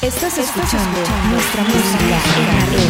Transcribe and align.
Estás 0.00 0.38
escuchando 0.38 1.00
nuestra 1.28 1.64
música 1.64 2.20
en 2.36 2.46
la 2.46 2.66
red. 2.66 2.88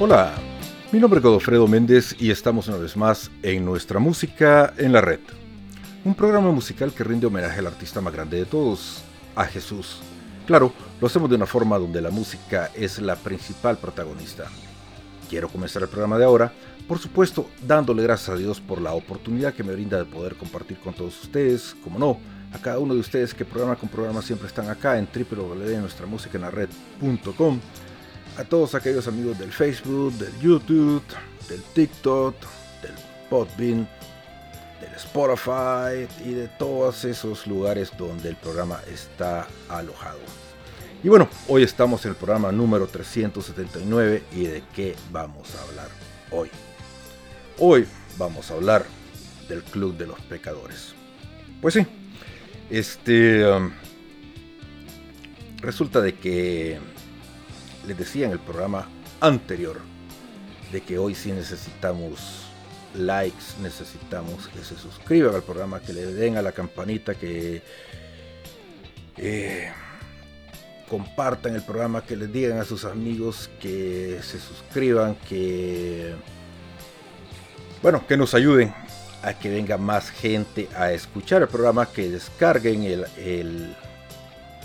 Hola, 0.00 0.34
mi 0.92 0.98
nombre 0.98 1.18
es 1.18 1.24
Godofredo 1.24 1.68
Méndez 1.68 2.16
y 2.18 2.30
estamos 2.30 2.68
una 2.68 2.78
vez 2.78 2.96
más 2.96 3.30
en 3.42 3.66
Nuestra 3.66 3.98
Música 3.98 4.72
en 4.78 4.94
la 4.94 5.02
Red. 5.02 5.43
Un 6.04 6.14
programa 6.14 6.50
musical 6.50 6.92
que 6.92 7.02
rinde 7.02 7.26
homenaje 7.26 7.60
al 7.60 7.66
artista 7.66 8.02
más 8.02 8.12
grande 8.12 8.36
de 8.36 8.44
todos, 8.44 9.02
a 9.34 9.46
Jesús. 9.46 10.00
Claro, 10.46 10.70
lo 11.00 11.06
hacemos 11.06 11.30
de 11.30 11.36
una 11.36 11.46
forma 11.46 11.78
donde 11.78 12.02
la 12.02 12.10
música 12.10 12.70
es 12.74 12.98
la 12.98 13.16
principal 13.16 13.78
protagonista. 13.78 14.44
Quiero 15.30 15.48
comenzar 15.48 15.82
el 15.82 15.88
programa 15.88 16.18
de 16.18 16.26
ahora, 16.26 16.52
por 16.86 16.98
supuesto, 16.98 17.48
dándole 17.66 18.02
gracias 18.02 18.28
a 18.28 18.36
Dios 18.36 18.60
por 18.60 18.82
la 18.82 18.92
oportunidad 18.92 19.54
que 19.54 19.64
me 19.64 19.72
brinda 19.72 19.96
de 19.96 20.04
poder 20.04 20.34
compartir 20.34 20.78
con 20.78 20.92
todos 20.92 21.22
ustedes, 21.22 21.74
como 21.82 21.98
no, 21.98 22.18
a 22.52 22.58
cada 22.58 22.78
uno 22.78 22.92
de 22.92 23.00
ustedes 23.00 23.32
que 23.32 23.46
programa 23.46 23.76
con 23.76 23.88
programa 23.88 24.20
siempre 24.20 24.48
están 24.48 24.68
acá 24.68 24.98
en 24.98 25.08
www.nuestramusicaenlared.com 25.08 27.60
a 28.36 28.44
todos 28.44 28.74
aquellos 28.74 29.08
amigos 29.08 29.38
del 29.38 29.52
Facebook, 29.52 30.12
del 30.14 30.38
YouTube, 30.38 31.02
del 31.48 31.62
TikTok, 31.62 32.34
del 32.82 32.92
Podbean, 33.30 33.88
Spotify 35.04 36.08
y 36.24 36.32
de 36.32 36.48
todos 36.48 37.04
esos 37.04 37.46
lugares 37.46 37.92
donde 37.96 38.30
el 38.30 38.36
programa 38.36 38.80
está 38.92 39.46
alojado. 39.68 40.18
Y 41.02 41.08
bueno, 41.08 41.28
hoy 41.48 41.62
estamos 41.62 42.04
en 42.04 42.12
el 42.12 42.16
programa 42.16 42.50
número 42.50 42.86
379 42.86 44.22
y 44.32 44.44
de 44.44 44.62
qué 44.74 44.96
vamos 45.12 45.54
a 45.54 45.62
hablar 45.62 45.88
hoy. 46.30 46.48
Hoy 47.58 47.86
vamos 48.16 48.50
a 48.50 48.54
hablar 48.54 48.86
del 49.48 49.62
Club 49.62 49.96
de 49.96 50.06
los 50.06 50.18
Pecadores. 50.20 50.94
Pues 51.60 51.74
sí, 51.74 51.86
este 52.70 53.46
um, 53.46 53.70
resulta 55.58 56.00
de 56.00 56.14
que 56.14 56.78
les 57.86 57.98
decía 57.98 58.26
en 58.26 58.32
el 58.32 58.40
programa 58.40 58.88
anterior 59.20 59.80
de 60.72 60.80
que 60.80 60.98
hoy 60.98 61.14
sí 61.14 61.30
necesitamos 61.30 62.53
likes, 62.94 63.58
necesitamos 63.60 64.48
que 64.48 64.64
se 64.64 64.76
suscriban 64.76 65.34
al 65.34 65.42
programa, 65.42 65.80
que 65.80 65.92
le 65.92 66.06
den 66.06 66.36
a 66.36 66.42
la 66.42 66.52
campanita, 66.52 67.14
que 67.14 67.62
eh, 69.16 69.72
compartan 70.88 71.54
el 71.54 71.62
programa, 71.62 72.04
que 72.04 72.16
les 72.16 72.32
digan 72.32 72.58
a 72.58 72.64
sus 72.64 72.84
amigos 72.84 73.50
que 73.60 74.20
se 74.22 74.38
suscriban, 74.38 75.16
que 75.28 76.14
bueno, 77.82 78.06
que 78.06 78.16
nos 78.16 78.34
ayuden 78.34 78.74
a 79.22 79.34
que 79.34 79.50
venga 79.50 79.76
más 79.76 80.10
gente 80.10 80.68
a 80.76 80.92
escuchar 80.92 81.42
el 81.42 81.48
programa, 81.48 81.86
que 81.86 82.10
descarguen 82.10 82.82
el, 82.84 83.06
el, 83.16 83.76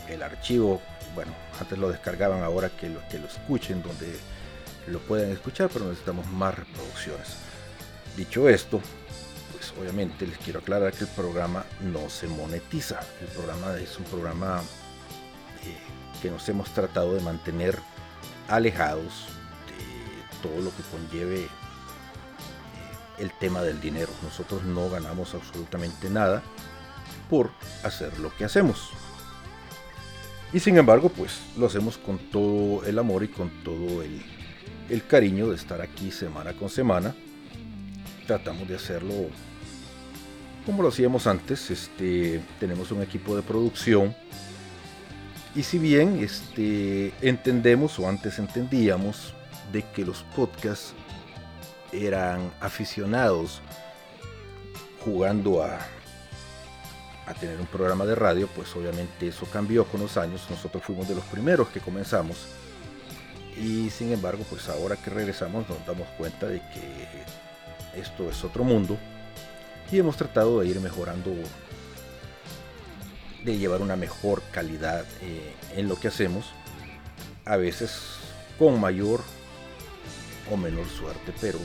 el 0.08 0.24
archivo, 0.24 0.82
bueno, 1.16 1.34
antes 1.60 1.78
lo 1.78 1.90
descargaban, 1.90 2.44
ahora 2.44 2.70
que 2.70 2.90
lo, 2.90 3.06
que 3.10 3.20
lo 3.20 3.28
escuchen, 3.28 3.82
donde 3.82 4.16
lo 4.88 5.00
pueden 5.00 5.32
escuchar, 5.32 5.70
pero 5.72 5.86
necesitamos 5.86 6.28
más 6.28 6.56
reproducciones. 6.56 7.49
Dicho 8.16 8.50
esto, 8.50 8.82
pues 9.54 9.74
obviamente 9.80 10.28
les 10.28 10.38
quiero 10.38 10.60
aclarar 10.60 10.94
que 10.94 11.06
el 11.06 11.10
programa 11.10 11.66
no 11.82 12.10
se 12.10 12.28
monetiza. 12.28 13.00
El 13.22 13.28
programa 13.28 13.78
es 13.78 13.98
un 13.98 14.06
programa 14.06 14.62
eh, 15.64 15.78
que 16.22 16.30
nos 16.30 16.48
hemos 16.50 16.74
tratado 16.74 17.14
de 17.14 17.22
mantener 17.22 17.78
alejados 18.48 19.28
de 19.68 20.48
todo 20.48 20.62
lo 20.62 20.72
que 20.76 20.84
conlleve 20.92 21.44
eh, 21.44 21.50
el 23.20 23.32
tema 23.40 23.62
del 23.62 23.80
dinero. 23.80 24.12
Nosotros 24.24 24.64
no 24.64 24.90
ganamos 24.90 25.34
absolutamente 25.34 26.10
nada 26.10 26.42
por 27.30 27.52
hacer 27.84 28.18
lo 28.20 28.36
que 28.36 28.46
hacemos. 28.46 28.92
Y 30.52 30.60
sin 30.60 30.78
embargo, 30.78 31.10
pues 31.10 31.40
lo 31.58 31.68
hacemos 31.68 31.98
con 31.98 32.18
todo 32.18 32.84
el 32.86 32.98
amor 32.98 33.24
y 33.24 33.28
con 33.28 33.50
todo 33.64 34.02
el, 34.02 34.24
cariño 35.08 35.50
de 35.50 35.56
estar 35.56 35.82
aquí 35.82 36.12
semana 36.12 36.54
con 36.54 36.70
semana. 36.70 37.16
Tratamos 38.30 38.68
de 38.68 38.76
hacerlo 38.76 39.28
como 40.64 40.84
lo 40.84 40.90
hacíamos 40.90 41.26
antes. 41.26 41.72
Este, 41.72 42.40
tenemos 42.60 42.92
un 42.92 43.02
equipo 43.02 43.36
de 43.36 43.42
producción. 43.42 44.16
Y 45.56 45.64
si 45.64 45.80
bien 45.80 46.20
este, 46.24 47.12
entendemos 47.22 47.98
o 47.98 48.08
antes 48.08 48.38
entendíamos 48.38 49.34
de 49.72 49.82
que 49.82 50.06
los 50.06 50.22
podcasts 50.36 50.94
eran 51.92 52.52
aficionados 52.60 53.64
jugando 55.04 55.64
a 55.64 55.80
a 57.26 57.34
tener 57.34 57.60
un 57.60 57.66
programa 57.66 58.06
de 58.06 58.14
radio, 58.14 58.48
pues 58.56 58.76
obviamente 58.76 59.28
eso 59.28 59.48
cambió 59.52 59.86
con 59.86 60.02
los 60.02 60.18
años. 60.18 60.46
Nosotros 60.52 60.84
fuimos 60.84 61.08
de 61.08 61.16
los 61.16 61.24
primeros 61.26 61.70
que 61.70 61.80
comenzamos. 61.80 62.46
Y 63.58 63.90
sin 63.90 64.14
embargo, 64.14 64.46
pues 64.48 64.70
ahora 64.70 64.98
que 64.98 65.10
regresamos 65.10 65.68
nos 65.68 65.84
damos 65.84 66.08
cuenta 66.10 66.46
de 66.46 66.60
que 66.60 67.49
esto 67.96 68.30
es 68.30 68.44
otro 68.44 68.64
mundo. 68.64 68.98
Y 69.92 70.00
hemos 70.00 70.18
tratado 70.18 70.60
de 70.60 70.68
ir 70.68 70.80
mejorando, 70.80 71.34
de 73.44 73.58
llevar 73.58 73.82
una 73.82 73.96
mejor 73.96 74.42
calidad 74.52 75.06
eh, 75.22 75.54
en 75.76 75.88
lo 75.88 76.00
que 76.00 76.10
hacemos. 76.10 76.52
A 77.46 77.58
veces 77.58 78.20
con 78.60 78.80
mayor 78.80 79.22
o 80.52 80.58
menor 80.58 80.88
suerte, 80.88 81.34
pero 81.42 81.60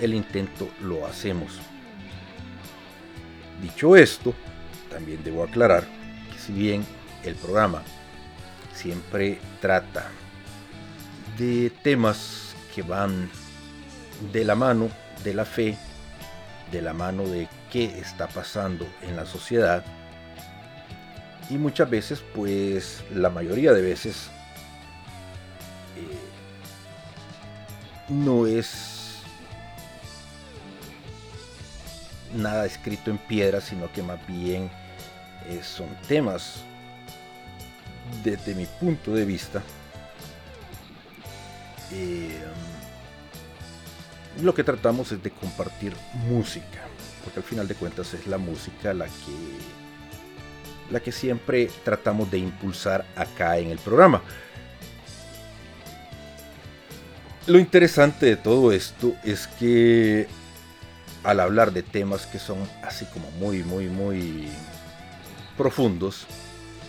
el 0.00 0.14
intento 0.14 0.68
lo 0.82 1.06
hacemos. 1.06 1.58
Dicho 3.60 3.96
esto, 3.96 4.34
también 4.90 5.22
debo 5.22 5.44
aclarar 5.44 5.84
que 6.32 6.38
si 6.38 6.52
bien 6.52 6.84
el 7.24 7.34
programa 7.34 7.82
siempre 8.74 9.38
trata 9.60 10.10
de 11.38 11.70
temas 11.82 12.54
que 12.74 12.82
van 12.82 13.30
de 14.32 14.44
la 14.44 14.54
mano 14.54 14.88
de 15.24 15.34
la 15.34 15.44
fe, 15.44 15.76
de 16.70 16.82
la 16.82 16.92
mano 16.92 17.26
de 17.26 17.48
qué 17.70 17.98
está 17.98 18.28
pasando 18.28 18.86
en 19.02 19.16
la 19.16 19.26
sociedad, 19.26 19.84
y 21.50 21.58
muchas 21.58 21.90
veces, 21.90 22.22
pues 22.34 23.04
la 23.12 23.28
mayoría 23.28 23.72
de 23.72 23.82
veces, 23.82 24.28
eh, 25.96 26.18
no 28.08 28.46
es 28.46 29.18
nada 32.34 32.64
escrito 32.64 33.10
en 33.10 33.18
piedra, 33.18 33.60
sino 33.60 33.92
que 33.92 34.02
más 34.02 34.18
bien 34.26 34.70
eh, 35.48 35.60
son 35.62 35.88
temas. 36.08 36.64
Desde 38.24 38.54
mi 38.54 38.66
punto 38.66 39.14
de 39.14 39.24
vista 39.24 39.62
eh, 41.92 42.40
lo 44.40 44.54
que 44.54 44.64
tratamos 44.64 45.12
es 45.12 45.22
de 45.22 45.30
compartir 45.30 45.94
música 46.28 46.80
porque 47.24 47.40
al 47.40 47.44
final 47.44 47.68
de 47.68 47.74
cuentas 47.74 48.14
es 48.14 48.26
la 48.26 48.38
música 48.38 48.94
la 48.94 49.06
que 49.06 49.12
la 50.90 51.00
que 51.00 51.12
siempre 51.12 51.70
tratamos 51.84 52.30
de 52.30 52.38
impulsar 52.38 53.04
acá 53.16 53.58
en 53.58 53.70
el 53.70 53.78
programa 53.78 54.22
lo 57.46 57.58
interesante 57.58 58.26
de 58.26 58.36
todo 58.36 58.72
esto 58.72 59.14
es 59.24 59.46
que 59.46 60.26
al 61.24 61.40
hablar 61.40 61.72
de 61.72 61.82
temas 61.82 62.26
que 62.26 62.38
son 62.38 62.58
así 62.82 63.04
como 63.06 63.30
muy 63.32 63.62
muy 63.62 63.88
muy 63.88 64.48
profundos, 65.56 66.26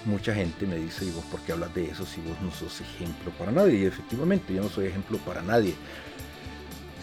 mucha 0.06 0.34
gente 0.34 0.66
me 0.66 0.78
dice, 0.78 1.06
y 1.06 1.12
vos 1.12 1.23
por 1.26 1.40
qué 1.41 1.52
hablas 1.52 1.73
de 1.73 1.85
eso 1.85 2.06
si 2.06 2.22
vos 2.22 2.40
no 2.41 2.52
sos 2.52 2.82
ejemplo 2.82 3.32
para 3.38 3.52
nadie? 3.52 3.79
Y 3.79 3.85
efectivamente, 3.85 4.53
yo 4.53 4.62
no 4.62 4.70
soy 4.70 4.88
ejemplo 4.88 5.17
para 5.20 5.41
nadie. 5.41 5.76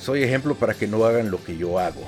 Soy 0.01 0.23
ejemplo 0.23 0.55
para 0.55 0.75
que 0.75 0.87
no 0.87 1.05
hagan 1.05 1.31
lo 1.31 1.43
que 1.45 1.57
yo 1.57 1.79
hago. 1.79 2.03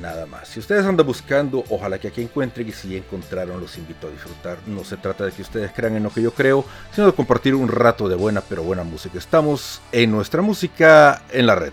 Nada 0.00 0.26
más. 0.26 0.48
Si 0.48 0.60
ustedes 0.60 0.86
andan 0.86 1.06
buscando, 1.06 1.64
ojalá 1.70 1.98
que 1.98 2.08
aquí 2.08 2.22
encuentren 2.22 2.68
y 2.68 2.72
si 2.72 2.96
encontraron, 2.96 3.60
los 3.60 3.76
invito 3.76 4.06
a 4.06 4.10
disfrutar. 4.10 4.58
No 4.66 4.84
se 4.84 4.96
trata 4.96 5.24
de 5.24 5.32
que 5.32 5.42
ustedes 5.42 5.72
crean 5.72 5.96
en 5.96 6.04
lo 6.04 6.10
que 6.10 6.22
yo 6.22 6.32
creo, 6.32 6.64
sino 6.94 7.08
de 7.08 7.12
compartir 7.12 7.54
un 7.54 7.68
rato 7.68 8.08
de 8.08 8.14
buena 8.14 8.40
pero 8.40 8.62
buena 8.62 8.84
música. 8.84 9.18
Estamos 9.18 9.82
en 9.90 10.12
nuestra 10.12 10.40
música 10.40 11.22
en 11.30 11.46
la 11.46 11.56
red. 11.56 11.72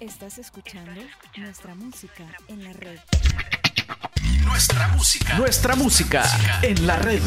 Estás 0.00 0.38
escuchando 0.38 0.92
nuestra 1.36 1.74
música 1.74 2.24
en 2.48 2.62
la 2.62 2.72
red. 2.74 2.98
Nuestra 4.44 4.88
música. 4.88 5.38
Nuestra 5.38 5.74
música 5.74 6.24
en 6.62 6.86
la 6.86 6.96
red. 6.96 7.22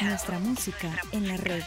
nuestra 0.00 0.38
música 0.38 0.90
en 1.12 1.28
la 1.28 1.36
red. 1.36 1.62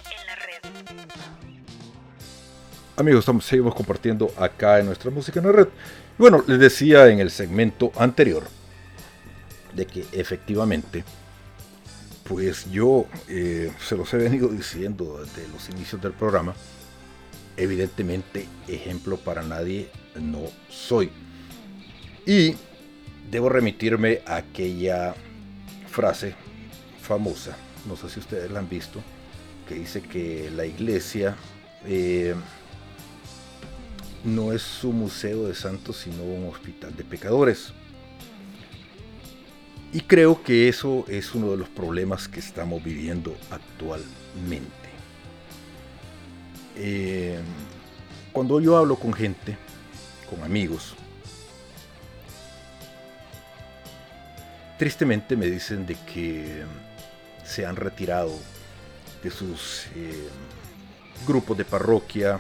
Amigos, 2.96 3.22
estamos, 3.22 3.46
seguimos 3.46 3.74
compartiendo 3.74 4.32
acá 4.38 4.78
en 4.78 4.86
nuestra 4.86 5.10
música 5.10 5.40
en 5.40 5.48
la 5.48 5.52
red. 5.52 5.68
Bueno, 6.16 6.44
les 6.46 6.60
decía 6.60 7.08
en 7.08 7.18
el 7.18 7.32
segmento 7.32 7.92
anterior 7.98 8.44
de 9.74 9.88
que 9.88 10.06
efectivamente, 10.12 11.04
pues 12.24 12.70
yo 12.70 13.08
eh, 13.28 13.72
se 13.84 13.98
los 13.98 14.14
he 14.14 14.18
venido 14.18 14.48
diciendo 14.50 15.24
desde 15.26 15.52
los 15.52 15.68
inicios 15.70 16.04
del 16.04 16.12
programa, 16.12 16.54
evidentemente 17.58 18.48
ejemplo 18.68 19.18
para 19.18 19.42
nadie 19.42 19.90
no 20.14 20.42
soy. 20.70 21.10
Y 22.28 22.56
debo 23.32 23.50
remitirme 23.50 24.22
a 24.28 24.36
aquella 24.36 25.16
frase 25.88 26.36
famosa, 27.02 27.58
no 27.88 27.96
sé 27.96 28.08
si 28.08 28.20
ustedes 28.20 28.52
la 28.52 28.60
han 28.60 28.70
visto, 28.70 29.02
que 29.68 29.74
dice 29.74 30.04
que 30.04 30.52
la 30.56 30.68
iglesia 30.68 31.36
eh, 31.86 32.36
no 34.24 34.54
es 34.54 34.84
un 34.84 35.00
museo 35.00 35.48
de 35.48 35.56
santos, 35.56 35.98
sino 35.98 36.24
un 36.24 36.50
hospital 36.50 36.96
de 36.96 37.04
pecadores. 37.04 37.74
Y 39.92 40.02
creo 40.02 40.42
que 40.42 40.70
eso 40.70 41.06
es 41.08 41.36
uno 41.36 41.52
de 41.52 41.58
los 41.58 41.70
problemas 41.70 42.28
que 42.28 42.40
estamos 42.40 42.84
viviendo 42.84 43.36
actualmente. 43.52 44.90
Eh, 46.76 47.40
cuando 48.32 48.60
yo 48.60 48.76
hablo 48.78 48.96
con 48.96 49.14
gente, 49.14 49.56
con 50.28 50.42
amigos, 50.42 50.96
tristemente 54.80 55.36
me 55.36 55.46
dicen 55.46 55.86
de 55.86 55.96
que 56.12 56.64
se 57.46 57.66
han 57.66 57.76
retirado 57.76 58.32
de 59.24 59.30
sus 59.30 59.86
eh, 59.96 60.28
grupos 61.28 61.58
de 61.58 61.66
parroquia, 61.66 62.40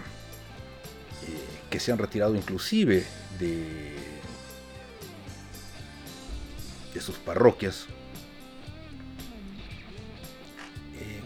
eh, 1.27 1.52
que 1.73 1.79
se 1.79 1.91
han 1.91 1.97
retirado 1.97 2.35
inclusive 2.35 3.03
de, 3.39 3.95
de 6.93 7.01
sus 7.01 7.15
parroquias, 7.15 7.87
eh, 10.95 11.19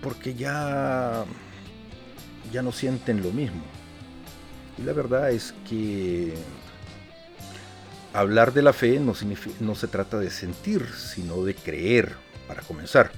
porque 0.00 0.34
ya, 0.34 1.24
ya 2.52 2.62
no 2.62 2.70
sienten 2.70 3.24
lo 3.24 3.32
mismo. 3.32 3.64
Y 4.78 4.82
la 4.82 4.92
verdad 4.92 5.32
es 5.32 5.52
que 5.68 6.32
hablar 8.12 8.52
de 8.52 8.62
la 8.62 8.72
fe 8.72 9.00
no, 9.00 9.14
no 9.58 9.74
se 9.74 9.88
trata 9.88 10.20
de 10.20 10.30
sentir, 10.30 10.86
sino 10.96 11.42
de 11.42 11.56
creer, 11.56 12.14
para 12.46 12.62
comenzar. 12.62 13.10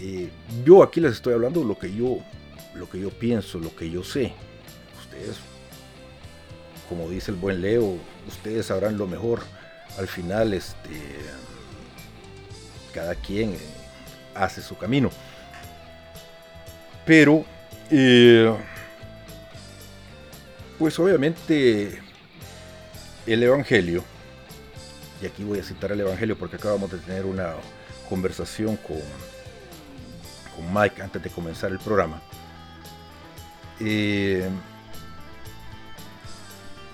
Eh, 0.00 0.28
yo 0.64 0.82
aquí 0.82 1.00
les 1.00 1.12
estoy 1.12 1.34
hablando 1.34 1.62
lo 1.62 1.78
que 1.78 1.94
yo, 1.94 2.18
lo 2.74 2.90
que 2.90 2.98
yo 2.98 3.10
pienso, 3.10 3.60
lo 3.60 3.76
que 3.76 3.88
yo 3.88 4.02
sé. 4.02 4.34
Ustedes, 5.10 5.36
como 6.88 7.08
dice 7.08 7.30
el 7.30 7.36
buen 7.36 7.60
Leo, 7.60 7.98
ustedes 8.28 8.66
sabrán 8.66 8.96
lo 8.96 9.06
mejor. 9.06 9.40
Al 9.98 10.06
final, 10.06 10.54
este, 10.54 11.00
cada 12.94 13.14
quien 13.14 13.54
eh, 13.54 13.58
hace 14.34 14.62
su 14.62 14.78
camino. 14.78 15.10
Pero, 17.04 17.44
eh, 17.90 18.54
pues 20.78 20.98
obviamente 20.98 22.00
el 23.26 23.42
Evangelio, 23.42 24.04
y 25.20 25.26
aquí 25.26 25.42
voy 25.44 25.58
a 25.58 25.64
citar 25.64 25.92
el 25.92 26.00
Evangelio 26.00 26.38
porque 26.38 26.56
acabamos 26.56 26.90
de 26.90 26.98
tener 26.98 27.26
una 27.26 27.54
conversación 28.08 28.76
con 28.76 29.00
con 30.54 30.72
Mike 30.72 31.02
antes 31.02 31.22
de 31.22 31.30
comenzar 31.30 31.70
el 31.70 31.78
programa. 31.78 32.20
Eh, 33.80 34.48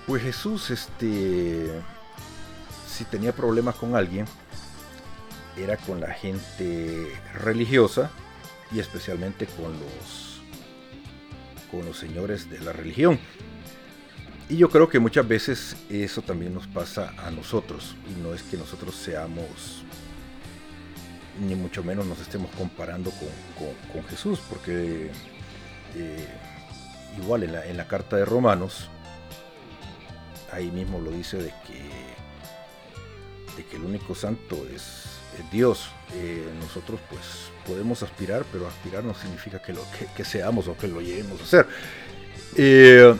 pues 0.07 0.23
Jesús, 0.23 0.71
este, 0.71 1.69
si 2.87 3.03
tenía 3.05 3.33
problemas 3.33 3.75
con 3.75 3.95
alguien, 3.95 4.25
era 5.55 5.77
con 5.77 5.99
la 5.99 6.11
gente 6.13 7.11
religiosa 7.35 8.09
y 8.71 8.79
especialmente 8.79 9.45
con 9.45 9.73
los, 9.73 10.41
con 11.69 11.85
los 11.85 11.97
señores 11.97 12.49
de 12.49 12.59
la 12.61 12.73
religión. 12.73 13.19
Y 14.49 14.55
yo 14.55 14.69
creo 14.69 14.87
que 14.87 14.99
muchas 14.99 15.27
veces 15.27 15.75
eso 15.89 16.21
también 16.21 16.53
nos 16.53 16.67
pasa 16.67 17.13
a 17.17 17.29
nosotros. 17.29 17.95
Y 18.09 18.21
no 18.21 18.33
es 18.33 18.43
que 18.43 18.55
nosotros 18.55 18.95
seamos 18.95 19.83
ni 21.39 21.55
mucho 21.55 21.83
menos 21.83 22.05
nos 22.05 22.19
estemos 22.19 22.49
comparando 22.57 23.11
con, 23.11 24.03
Jesús, 24.09 24.39
porque 24.49 25.11
eh, 25.95 26.27
igual 27.21 27.43
en 27.43 27.77
la, 27.77 27.87
carta 27.87 28.15
de 28.15 28.25
Romanos, 28.25 28.89
ahí 30.51 30.71
mismo 30.71 30.99
lo 30.99 31.11
dice 31.11 31.37
de 31.37 31.53
que, 31.65 31.81
de 33.55 33.65
que 33.65 33.77
el 33.77 33.83
único 33.83 34.15
santo 34.15 34.65
es, 34.73 35.03
Dios. 35.51 35.89
Eh, 36.13 36.47
nosotros 36.61 36.99
pues 37.09 37.21
podemos 37.65 38.01
aspirar, 38.01 38.43
pero 38.51 38.67
aspirar 38.67 39.03
no 39.03 39.13
significa 39.13 39.61
que, 39.61 39.73
lo, 39.73 39.81
que, 40.15 40.25
seamos 40.25 40.67
o 40.67 40.77
que 40.77 40.87
lo 40.87 41.01
lleguemos 41.01 41.39
a 41.41 41.43
hacer. 41.43 41.67
Eh, 42.55 43.15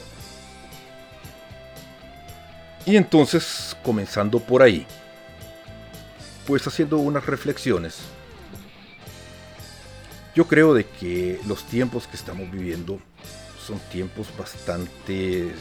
y 2.86 2.96
entonces, 2.96 3.76
comenzando 3.84 4.40
por 4.40 4.64
ahí, 4.64 4.86
pues 6.46 6.66
haciendo 6.66 6.98
unas 6.98 7.26
reflexiones, 7.26 8.00
yo 10.34 10.48
creo 10.48 10.74
de 10.74 10.86
que 10.86 11.40
los 11.48 11.66
tiempos 11.66 12.08
que 12.08 12.16
estamos 12.16 12.50
viviendo 12.50 13.00
son 13.66 13.80
tiempos 13.92 14.28
bastante 14.38 15.52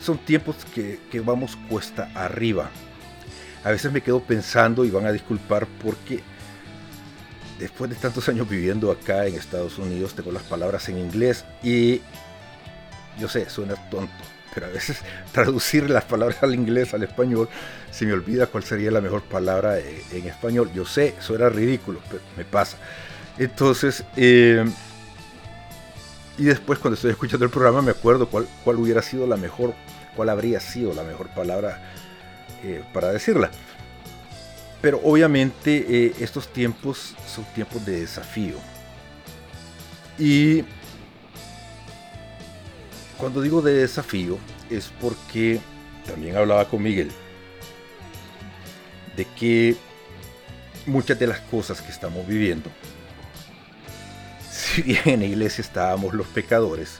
son 0.00 0.18
tiempos 0.18 0.56
que, 0.74 1.00
que, 1.10 1.20
vamos 1.20 1.56
cuesta 1.68 2.10
arriba. 2.14 2.70
A 3.64 3.70
veces 3.70 3.92
me 3.92 4.00
quedo 4.00 4.20
pensando 4.20 4.84
y 4.84 4.90
van 4.90 5.06
a 5.06 5.12
disculpar 5.12 5.66
porque 5.82 6.20
después 7.58 7.90
de 7.90 7.96
tantos 7.96 8.28
años 8.28 8.48
viviendo 8.48 8.90
acá 8.90 9.26
en 9.26 9.34
Estados 9.34 9.78
Unidos 9.78 10.14
tengo 10.14 10.32
las 10.32 10.42
palabras 10.42 10.88
en 10.88 10.98
inglés 10.98 11.44
y 11.62 12.00
yo 13.18 13.28
sé, 13.28 13.50
suena 13.50 13.74
tonto, 13.90 14.12
pero 14.54 14.66
a 14.66 14.70
veces 14.70 14.98
traducir 15.32 15.88
las 15.90 16.04
palabras 16.04 16.42
al 16.42 16.54
inglés, 16.54 16.94
al 16.94 17.02
español, 17.02 17.48
se 17.90 18.06
me 18.06 18.12
olvida 18.12 18.46
cuál 18.46 18.64
sería 18.64 18.90
la 18.90 19.00
mejor 19.00 19.22
palabra 19.22 19.78
en 19.78 20.26
español. 20.26 20.70
Yo 20.74 20.86
sé, 20.86 21.14
eso 21.18 21.34
era 21.34 21.48
ridículo, 21.50 22.00
pero 22.08 22.22
me 22.36 22.44
pasa. 22.44 22.78
Entonces, 23.38 24.04
eh, 24.16 24.64
y 26.40 26.44
después 26.44 26.78
cuando 26.78 26.94
estoy 26.94 27.10
escuchando 27.10 27.44
el 27.44 27.50
programa 27.50 27.82
me 27.82 27.90
acuerdo 27.90 28.26
cuál, 28.26 28.48
cuál 28.64 28.76
hubiera 28.76 29.02
sido 29.02 29.26
la 29.26 29.36
mejor, 29.36 29.74
cuál 30.16 30.30
habría 30.30 30.58
sido 30.58 30.94
la 30.94 31.02
mejor 31.02 31.28
palabra 31.34 31.92
eh, 32.64 32.82
para 32.94 33.12
decirla. 33.12 33.50
Pero 34.80 35.02
obviamente 35.04 35.84
eh, 35.86 36.14
estos 36.18 36.50
tiempos 36.50 37.14
son 37.26 37.44
tiempos 37.54 37.84
de 37.84 38.00
desafío. 38.00 38.54
Y 40.18 40.64
cuando 43.18 43.42
digo 43.42 43.60
de 43.60 43.74
desafío 43.74 44.38
es 44.70 44.90
porque 44.98 45.60
también 46.06 46.36
hablaba 46.36 46.64
con 46.64 46.82
Miguel 46.82 47.10
de 49.14 49.26
que 49.38 49.76
muchas 50.86 51.18
de 51.18 51.26
las 51.26 51.40
cosas 51.40 51.82
que 51.82 51.92
estamos 51.92 52.26
viviendo, 52.26 52.70
si 54.74 54.82
bien 54.82 55.02
en 55.06 55.20
la 55.20 55.26
iglesia 55.26 55.62
estábamos 55.62 56.14
los 56.14 56.26
pecadores, 56.26 56.98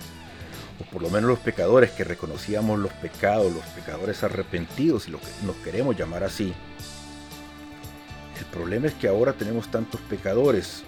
o 0.81 0.85
por 0.91 1.03
lo 1.03 1.11
menos 1.11 1.29
los 1.29 1.39
pecadores 1.39 1.91
que 1.91 2.05
reconocíamos 2.05 2.79
los 2.79 2.93
pecados, 2.95 3.53
los 3.53 3.65
pecadores 3.67 4.23
arrepentidos, 4.25 5.09
y 5.09 5.11
lo 5.11 5.21
que 5.21 5.27
nos 5.45 5.57
queremos 5.57 5.97
llamar 5.97 6.25
así, 6.25 6.55
el 8.39 8.47
problema 8.47 8.87
es 8.87 8.95
que 8.95 9.09
ahora 9.09 9.35
tenemos 9.35 9.71
tantos 9.71 10.01
pecadores 10.03 10.83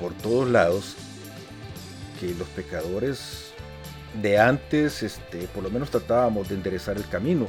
por 0.00 0.12
todos 0.14 0.50
lados 0.50 0.96
que 2.18 2.34
los 2.34 2.48
pecadores 2.48 3.52
de 4.20 4.38
antes, 4.38 5.02
este, 5.02 5.46
por 5.48 5.62
lo 5.62 5.70
menos 5.70 5.90
tratábamos 5.90 6.48
de 6.48 6.56
enderezar 6.56 6.96
el 6.96 7.08
camino. 7.08 7.46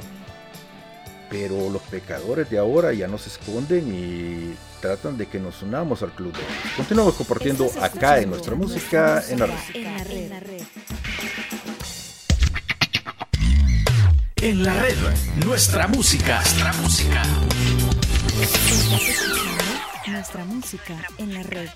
Pero 1.38 1.68
los 1.68 1.82
pecadores 1.82 2.48
de 2.48 2.58
ahora 2.58 2.94
ya 2.94 3.08
nos 3.08 3.26
esconden 3.26 3.94
y 3.94 4.54
tratan 4.80 5.18
de 5.18 5.26
que 5.26 5.38
nos 5.38 5.62
unamos 5.62 6.02
al 6.02 6.12
club. 6.12 6.32
Continuamos 6.78 7.12
compartiendo 7.12 7.70
acá 7.78 8.20
en 8.20 8.30
nuestra 8.30 8.54
música 8.54 9.22
en 9.28 9.40
la 9.40 9.46
red. 9.46 10.62
En 14.36 14.62
la 14.62 14.80
red, 14.80 14.96
nuestra 15.44 15.86
música. 15.88 16.40
Nuestra 16.40 16.72
música. 16.72 17.22
Nuestra 20.06 20.44
música 20.46 20.96
en 21.18 21.34
la 21.34 21.42
red. 21.42 21.68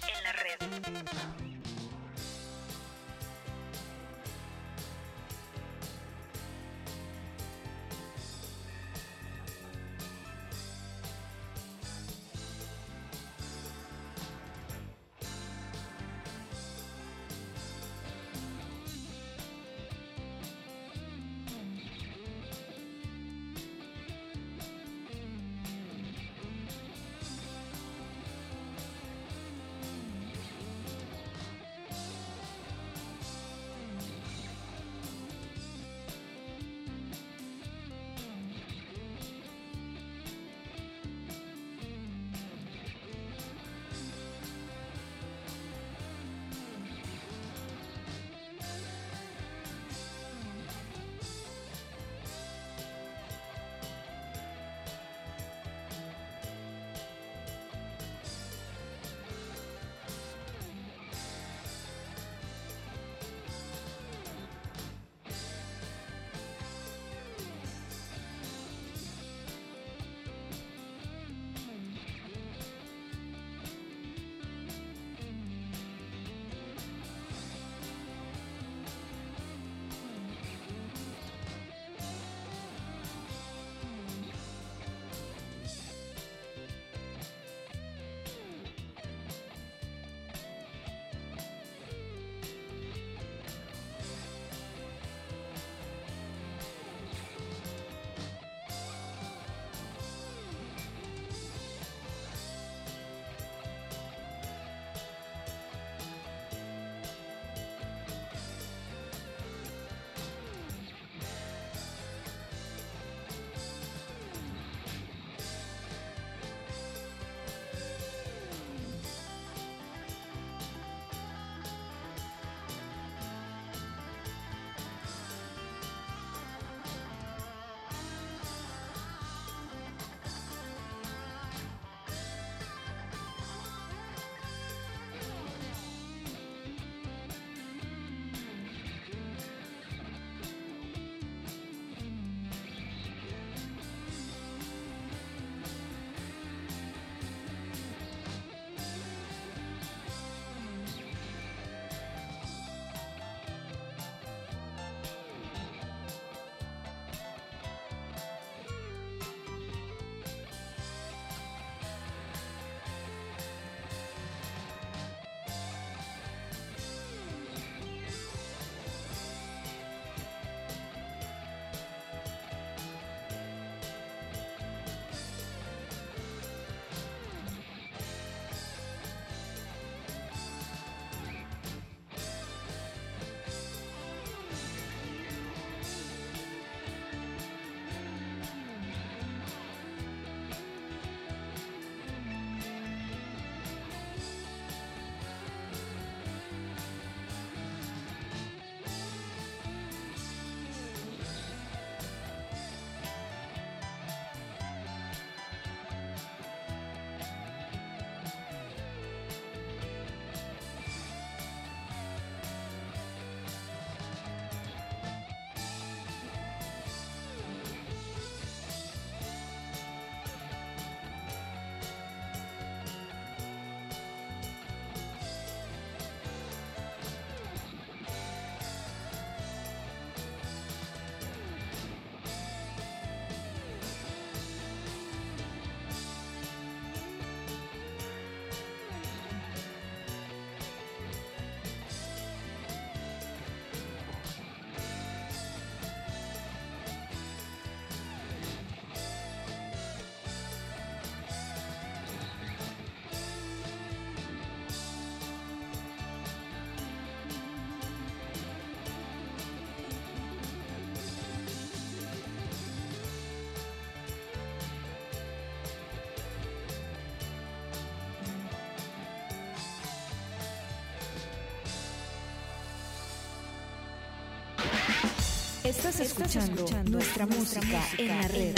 Estás 275.70 276.00
escuchando 276.00 276.66
nuestra 276.90 277.26
música 277.26 277.80
en 277.96 278.08
la 278.08 278.26
red. 278.26 278.56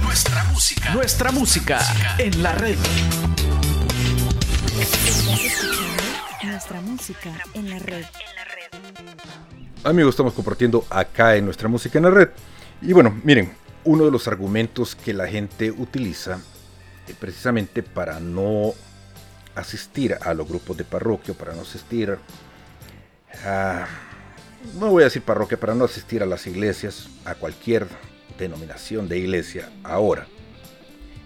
Nuestra 0.00 0.44
música. 0.44 0.94
Nuestra 0.94 1.32
música 1.32 1.80
en 2.18 2.40
la 2.40 2.52
red. 2.52 2.76
Estás 4.80 5.18
escuchando 5.44 6.02
nuestra 6.44 6.80
música 6.82 7.32
en 7.54 7.68
la 7.68 7.80
red. 7.80 8.04
Amigos, 9.82 10.10
estamos 10.10 10.34
compartiendo 10.34 10.86
acá 10.88 11.34
en 11.34 11.46
nuestra 11.46 11.66
música 11.68 11.98
en 11.98 12.04
la 12.04 12.10
red. 12.10 12.28
Y 12.80 12.92
bueno, 12.92 13.20
miren, 13.24 13.52
uno 13.82 14.04
de 14.04 14.12
los 14.12 14.28
argumentos 14.28 14.94
que 14.94 15.12
la 15.12 15.26
gente 15.26 15.72
utiliza 15.72 16.38
eh, 17.08 17.14
precisamente 17.18 17.82
para 17.82 18.20
no 18.20 18.72
asistir 19.56 20.16
a 20.22 20.32
los 20.32 20.46
grupos 20.46 20.76
de 20.76 20.84
parroquia, 20.84 21.34
para 21.34 21.54
no 21.54 21.62
asistir 21.62 22.16
a, 23.44 23.88
no 24.78 24.90
voy 24.90 25.02
a 25.02 25.06
decir 25.06 25.22
parroquia, 25.22 25.58
para 25.58 25.74
no 25.74 25.84
asistir 25.84 26.22
a 26.22 26.26
las 26.26 26.46
iglesias, 26.46 27.08
a 27.24 27.34
cualquier 27.34 27.86
denominación 28.38 29.08
de 29.08 29.18
iglesia 29.18 29.70
ahora, 29.82 30.26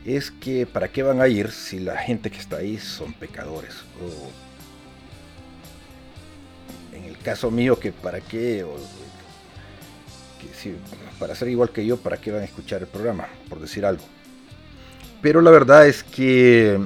es 0.05 0.31
que 0.31 0.67
para 0.67 0.89
qué 0.89 1.03
van 1.03 1.21
a 1.21 1.29
ir 1.29 1.51
si 1.51 1.81
la 1.81 1.97
gente 1.97 2.31
que 2.31 2.39
está 2.39 2.59
ahí 2.59 2.79
son 2.79 3.13
pecadores. 3.13 3.75
O 4.01 4.31
en 6.97 7.05
el 7.05 7.19
caso 7.19 7.51
mío, 7.51 7.79
que 7.79 7.93
para 7.93 8.21
qué, 8.21 8.65
que 10.41 10.75
para 11.19 11.35
ser 11.35 11.49
igual 11.49 11.71
que 11.71 11.85
yo, 11.85 11.97
para 11.97 12.19
qué 12.19 12.31
van 12.31 12.43
a 12.43 12.45
escuchar 12.45 12.83
el 12.83 12.89
programa, 12.89 13.27
por 13.49 13.61
decir 13.61 13.85
algo. 13.85 14.05
Pero 15.23 15.41
la 15.41 15.51
verdad 15.51 15.89
es 15.89 16.03
que 16.05 16.79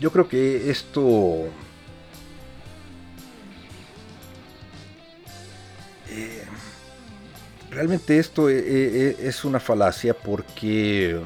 yo 0.00 0.10
creo 0.10 0.28
que 0.28 0.70
esto 0.70 1.44
realmente 7.76 8.18
esto 8.18 8.48
eh, 8.48 8.56
eh, 8.58 9.16
es 9.20 9.44
una 9.44 9.60
falacia 9.60 10.14
porque 10.14 11.20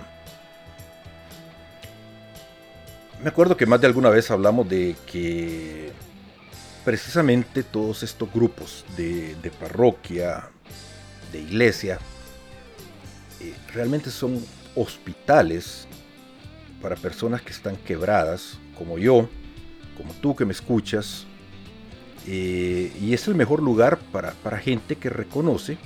me 3.22 3.28
acuerdo 3.28 3.56
que 3.56 3.66
más 3.66 3.80
de 3.80 3.86
alguna 3.86 4.10
vez 4.10 4.32
hablamos 4.32 4.68
de 4.68 4.96
que 5.06 5.92
precisamente 6.84 7.62
todos 7.62 8.02
estos 8.02 8.32
grupos 8.32 8.84
de, 8.96 9.52
parroquia, 9.60 10.50
de 11.30 11.40
iglesia, 11.40 12.00
realmente 13.72 14.10
son 14.10 14.44
hospitales 14.74 15.86
para 16.82 16.96
personas 16.96 17.42
que 17.42 17.52
están 17.52 17.76
quebradas, 17.76 18.58
como 18.76 18.98
yo, 18.98 19.28
como 19.96 20.12
tú 20.14 20.34
que 20.34 20.44
me 20.44 20.52
escuchas. 20.52 21.26
Eh, 22.26 22.92
y 23.00 23.14
es 23.14 23.28
el 23.28 23.36
mejor 23.36 23.62
lugar 23.62 23.98
para, 24.10 24.32
para 24.32 24.58
gente 24.58 24.96
que 24.96 25.10
reconoce 25.10 25.78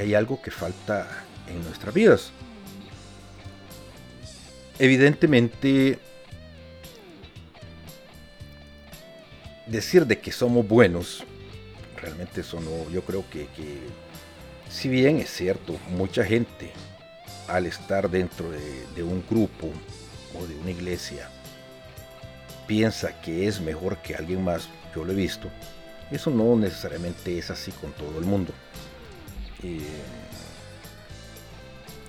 hay 0.00 0.14
algo 0.14 0.40
que 0.40 0.50
falta 0.50 1.24
en 1.48 1.62
nuestras 1.64 1.94
vidas. 1.94 2.30
Evidentemente, 4.78 5.98
decir 9.66 10.06
de 10.06 10.18
que 10.18 10.30
somos 10.30 10.66
buenos, 10.66 11.24
realmente 11.96 12.42
eso 12.42 12.60
no, 12.60 12.90
yo 12.90 13.02
creo 13.02 13.24
que, 13.30 13.46
que 13.56 13.78
si 14.70 14.88
bien 14.88 15.18
es 15.18 15.30
cierto, 15.30 15.78
mucha 15.90 16.24
gente 16.24 16.72
al 17.48 17.66
estar 17.66 18.10
dentro 18.10 18.50
de, 18.50 19.02
un 19.02 19.24
grupo 19.28 19.72
o 20.38 20.46
de 20.46 20.54
una 20.56 20.70
iglesia 20.70 21.28
piensa 22.66 23.18
que 23.22 23.46
es 23.46 23.60
mejor 23.60 23.98
que 24.02 24.14
alguien 24.14 24.44
más, 24.44 24.68
yo 24.94 25.04
lo 25.04 25.12
he 25.12 25.16
visto, 25.16 25.48
eso 26.10 26.30
no 26.30 26.54
necesariamente 26.56 27.38
es 27.38 27.50
así 27.50 27.72
con 27.72 27.92
todo 27.92 28.18
el 28.18 28.26
mundo. 28.26 28.52
Eh, 29.62 29.80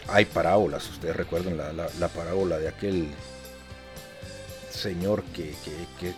hay 0.08 0.26
parábolas, 0.26 0.90
ustedes 0.90 1.16
recuerdan 1.16 1.58
la, 1.58 2.08
parábola 2.10 2.58
de 2.58 2.68
aquel 2.68 3.12
señor 4.72 5.24
que, 5.34 5.54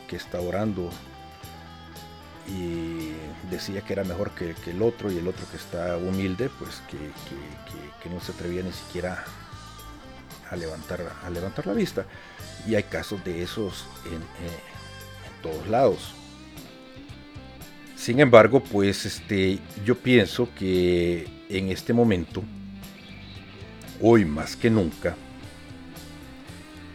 que 0.07 0.15
está 0.15 0.39
orando 0.39 0.89
y 2.47 3.13
decía 3.49 3.81
que 3.81 3.93
era 3.93 4.03
mejor 4.03 4.31
que, 4.31 4.55
el 4.69 4.81
otro 4.81 5.11
y 5.11 5.17
el 5.17 5.27
otro 5.27 5.45
que 5.49 5.57
está 5.57 5.97
humilde, 5.97 6.49
pues 6.59 6.81
que, 6.89 8.09
no 8.09 8.19
se 8.19 8.31
atrevía 8.31 8.63
ni 8.63 8.71
siquiera 8.71 9.23
a 10.49 10.55
levantar, 10.55 11.01
a 11.23 11.29
levantar 11.29 11.67
la 11.67 11.73
vista. 11.73 12.05
Y 12.67 12.75
hay 12.75 12.83
casos 12.83 13.23
de 13.23 13.41
esos 13.41 13.85
en, 14.05 14.15
en 14.15 15.41
todos 15.41 15.67
lados. 15.67 16.13
Sin 18.01 18.19
embargo, 18.19 18.61
pues 18.63 19.05
este, 19.05 19.59
yo 19.85 19.95
pienso 19.95 20.49
que 20.57 21.27
en 21.49 21.69
este 21.69 21.93
momento, 21.93 22.41
hoy 24.01 24.25
más 24.25 24.55
que 24.55 24.71
nunca, 24.71 25.15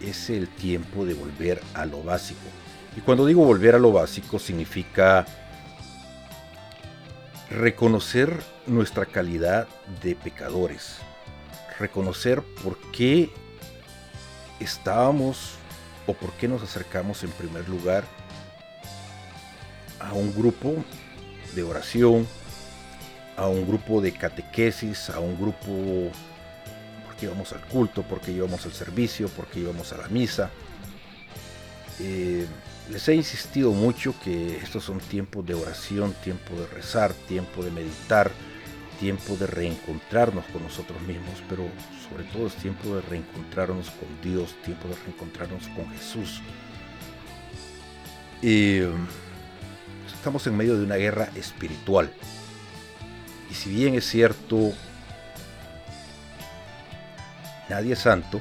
es 0.02 0.30
el 0.30 0.48
tiempo 0.48 1.06
de 1.06 1.14
volver 1.14 1.62
a 1.74 1.86
lo 1.86 2.02
básico. 2.02 2.40
Y 2.96 3.02
cuando 3.02 3.24
digo 3.24 3.44
volver 3.44 3.76
a 3.76 3.78
lo 3.78 3.92
básico 3.92 4.40
significa 4.40 5.24
reconocer 7.50 8.36
nuestra 8.66 9.06
calidad 9.06 9.68
de 10.02 10.16
pecadores, 10.16 10.96
reconocer 11.78 12.42
por 12.64 12.78
qué 12.90 13.30
estábamos 14.58 15.52
o 16.08 16.14
por 16.14 16.32
qué 16.32 16.48
nos 16.48 16.64
acercamos 16.64 17.22
en 17.22 17.30
primer 17.30 17.68
lugar 17.68 18.15
a 20.06 20.14
un 20.14 20.34
grupo 20.34 20.74
de 21.54 21.62
oración, 21.62 22.26
a 23.36 23.48
un 23.48 23.66
grupo 23.66 24.00
de 24.00 24.12
catequesis, 24.12 25.10
a 25.10 25.20
un 25.20 25.36
grupo 25.36 26.10
porque 27.06 27.26
íbamos 27.26 27.52
al 27.52 27.60
culto, 27.62 28.02
porque 28.02 28.32
íbamos 28.32 28.64
al 28.66 28.72
servicio, 28.72 29.28
porque 29.28 29.60
íbamos 29.60 29.92
a 29.92 29.98
la 29.98 30.08
misa. 30.08 30.50
Eh, 31.98 32.46
les 32.90 33.08
he 33.08 33.14
insistido 33.14 33.72
mucho 33.72 34.14
que 34.22 34.58
estos 34.58 34.84
son 34.84 35.00
tiempos 35.00 35.44
de 35.44 35.54
oración, 35.54 36.14
tiempo 36.22 36.54
de 36.54 36.66
rezar, 36.68 37.12
tiempo 37.26 37.64
de 37.64 37.70
meditar, 37.70 38.30
tiempo 39.00 39.36
de 39.36 39.46
reencontrarnos 39.46 40.44
con 40.46 40.62
nosotros 40.62 41.00
mismos, 41.02 41.42
pero 41.48 41.64
sobre 42.08 42.24
todo 42.24 42.46
es 42.46 42.54
tiempo 42.54 42.94
de 42.94 43.02
reencontrarnos 43.02 43.90
con 43.90 44.08
Dios, 44.22 44.54
tiempo 44.64 44.88
de 44.88 44.94
reencontrarnos 44.94 45.66
con 45.68 45.90
Jesús. 45.90 46.40
Estamos 50.26 50.48
en 50.48 50.56
medio 50.56 50.76
de 50.76 50.82
una 50.82 50.96
guerra 50.96 51.28
espiritual. 51.36 52.10
Y 53.48 53.54
si 53.54 53.70
bien 53.70 53.94
es 53.94 54.06
cierto, 54.06 54.72
nadie 57.68 57.92
es 57.92 58.00
santo, 58.00 58.40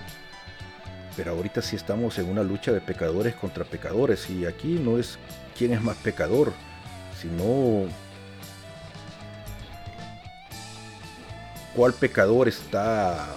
pero 1.16 1.34
ahorita 1.34 1.62
sí 1.62 1.76
estamos 1.76 2.18
en 2.18 2.28
una 2.28 2.42
lucha 2.42 2.72
de 2.72 2.82
pecadores 2.82 3.36
contra 3.36 3.66
pecadores 3.66 4.28
y 4.32 4.48
aquí 4.48 4.80
no 4.84 4.98
es 4.98 5.20
quién 5.56 5.74
es 5.74 5.82
más 5.84 5.96
pecador, 5.98 6.54
sino 7.22 7.88
cuál 11.76 11.94
pecador 11.94 12.48
está 12.48 13.28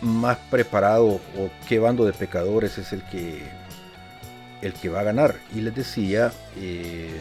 más 0.00 0.36
preparado 0.48 1.06
o 1.06 1.50
qué 1.68 1.80
bando 1.80 2.04
de 2.04 2.12
pecadores 2.12 2.78
es 2.78 2.92
el 2.92 3.02
que 3.06 3.42
el 4.62 4.74
que 4.74 4.90
va 4.90 5.00
a 5.00 5.02
ganar. 5.02 5.40
Y 5.52 5.60
les 5.60 5.74
decía 5.74 6.32
eh, 6.56 7.20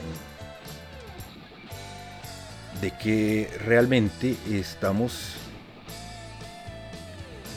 de 2.83 2.91
que 2.91 3.49
realmente 3.63 4.35
estamos 4.51 5.35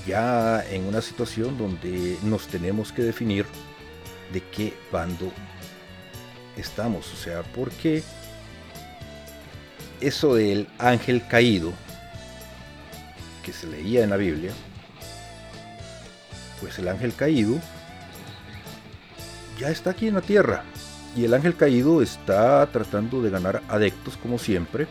ya 0.06 0.64
en 0.70 0.84
una 0.84 1.02
situación 1.02 1.58
donde 1.58 2.16
nos 2.22 2.46
tenemos 2.46 2.92
que 2.92 3.02
definir 3.02 3.44
de 4.32 4.40
qué 4.40 4.72
bando 4.92 5.32
estamos. 6.56 7.12
O 7.12 7.16
sea, 7.16 7.42
porque 7.42 8.04
eso 10.00 10.36
del 10.36 10.68
ángel 10.78 11.26
caído 11.26 11.72
que 13.44 13.52
se 13.52 13.66
leía 13.66 14.04
en 14.04 14.10
la 14.10 14.16
Biblia, 14.18 14.52
pues 16.60 16.78
el 16.78 16.86
ángel 16.86 17.12
caído 17.14 17.58
ya 19.58 19.70
está 19.70 19.90
aquí 19.90 20.06
en 20.06 20.14
la 20.14 20.22
tierra. 20.22 20.62
Y 21.16 21.24
el 21.24 21.34
ángel 21.34 21.56
caído 21.56 22.00
está 22.00 22.64
tratando 22.70 23.22
de 23.22 23.30
ganar 23.30 23.64
adeptos 23.68 24.16
como 24.18 24.38
siempre. 24.38 24.86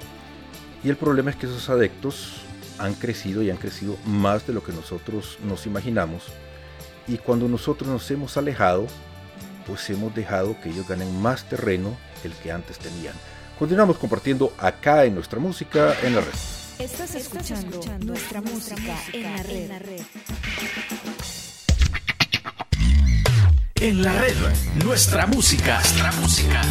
Y 0.85 0.89
el 0.89 0.97
problema 0.97 1.31
es 1.31 1.35
que 1.35 1.47
esos 1.47 1.67
adeptos 1.69 2.41
han 2.77 2.93
crecido 2.93 3.41
y 3.41 3.49
han 3.49 3.57
crecido 3.57 3.97
más 4.05 4.45
de 4.45 4.53
lo 4.53 4.63
que 4.63 4.71
nosotros 4.71 5.39
nos 5.43 5.65
imaginamos. 5.65 6.25
Y 7.07 7.17
cuando 7.17 7.47
nosotros 7.47 7.89
nos 7.89 8.11
hemos 8.11 8.37
alejado, 8.37 8.85
pues 9.65 9.89
hemos 9.89 10.13
dejado 10.13 10.55
que 10.61 10.69
ellos 10.69 10.87
ganen 10.87 11.19
más 11.23 11.49
terreno 11.49 11.97
del 12.21 12.33
que 12.33 12.51
antes 12.51 12.77
tenían. 12.77 13.15
Continuamos 13.57 13.97
compartiendo 13.97 14.53
acá 14.59 15.05
en 15.05 15.15
nuestra 15.15 15.39
música 15.39 15.95
en 16.03 16.13
la 16.13 16.21
red. 16.21 16.33
Estás 16.77 17.15
escuchando, 17.15 17.81
nuestra, 18.05 18.41
música, 18.41 18.95
en 19.11 19.23
la 19.23 19.41
red. 19.41 19.55
En 19.55 19.69
la 19.69 19.79
red. 19.79 20.01
En 23.81 24.03
la 24.03 24.21
red, 24.21 24.35
nuestra 24.83 25.25
música. 25.25 25.79
Nuestra 25.79 26.11
música. 26.11 26.61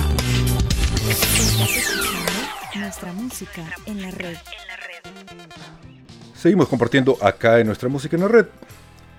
Nuestra 2.94 3.12
música 3.12 3.64
en 3.87 4.02
la 4.02 4.11
red. 4.12 4.37
Seguimos 6.37 6.68
compartiendo 6.68 7.18
acá 7.20 7.59
en 7.59 7.66
nuestra 7.66 7.88
música 7.88 8.14
en 8.14 8.22
la 8.22 8.28
red. 8.28 8.46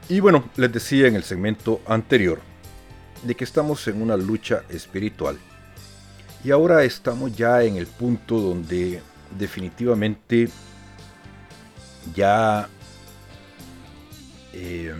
Y 0.07 0.21
bueno, 0.21 0.49
les 0.55 0.71
decía 0.71 1.07
en 1.07 1.15
el 1.17 1.25
segmento 1.25 1.81
anterior 1.85 2.39
de 3.23 3.35
que 3.35 3.43
estamos 3.43 3.85
en 3.89 4.01
una 4.01 4.15
lucha 4.15 4.63
espiritual. 4.69 5.37
Y 6.41 6.51
ahora 6.51 6.85
estamos 6.85 7.35
ya 7.35 7.63
en 7.63 7.75
el 7.75 7.85
punto 7.85 8.39
donde 8.39 9.01
definitivamente 9.37 10.47
ya 12.15 12.69
eh, 14.53 14.95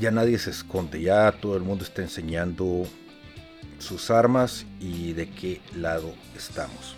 ya 0.00 0.10
nadie 0.10 0.36
se 0.40 0.50
esconde, 0.50 1.00
ya 1.00 1.30
todo 1.30 1.56
el 1.56 1.62
mundo 1.62 1.84
está 1.84 2.02
enseñando 2.02 2.88
sus 3.78 4.10
armas 4.10 4.66
y 4.80 5.12
de 5.12 5.30
qué 5.30 5.60
lado 5.76 6.12
estamos. 6.36 6.97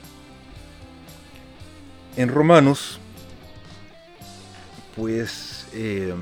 En 2.16 2.29
Romanos, 2.29 2.99
pues 4.96 5.66
eh, 5.73 6.14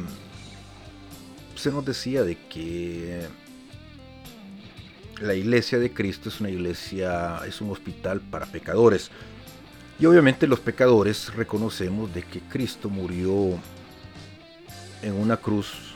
se 1.57 1.71
nos 1.71 1.85
decía 1.85 2.23
de 2.23 2.37
que 2.37 3.27
la 5.21 5.35
iglesia 5.35 5.79
de 5.79 5.93
Cristo 5.93 6.29
es 6.29 6.41
una 6.41 6.51
iglesia, 6.51 7.41
es 7.47 7.61
un 7.61 7.71
hospital 7.71 8.21
para 8.21 8.47
pecadores. 8.47 9.11
Y 9.99 10.07
obviamente 10.07 10.47
los 10.47 10.61
pecadores 10.61 11.35
reconocemos 11.35 12.15
de 12.15 12.23
que 12.23 12.41
Cristo 12.41 12.89
murió 12.89 13.59
en 15.03 15.15
una 15.15 15.37
cruz, 15.37 15.95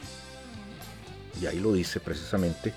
y 1.40 1.46
ahí 1.46 1.60
lo 1.60 1.72
dice 1.72 2.00
precisamente, 2.00 2.74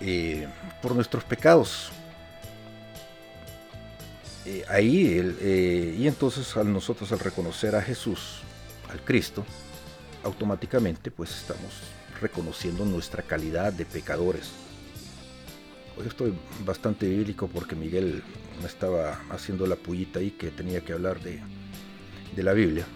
eh, 0.00 0.46
por 0.80 0.94
nuestros 0.94 1.24
pecados. 1.24 1.90
Eh, 4.50 4.64
ahí, 4.68 5.36
eh, 5.42 5.94
y 5.96 6.08
entonces 6.08 6.56
al 6.56 6.72
nosotros 6.72 7.12
al 7.12 7.20
reconocer 7.20 7.76
a 7.76 7.82
Jesús, 7.82 8.40
al 8.90 9.00
Cristo, 9.00 9.44
automáticamente 10.24 11.12
pues 11.12 11.30
estamos 11.30 11.70
reconociendo 12.20 12.84
nuestra 12.84 13.22
calidad 13.22 13.72
de 13.72 13.84
pecadores. 13.84 14.50
Hoy 15.96 16.08
estoy 16.08 16.34
bastante 16.66 17.08
bíblico 17.08 17.46
porque 17.46 17.76
Miguel 17.76 18.24
me 18.60 18.66
estaba 18.66 19.20
haciendo 19.30 19.68
la 19.68 19.76
pullita 19.76 20.18
ahí 20.18 20.32
que 20.32 20.50
tenía 20.50 20.80
que 20.80 20.94
hablar 20.94 21.20
de, 21.20 21.40
de 22.34 22.42
la 22.42 22.52
Biblia. 22.52 22.86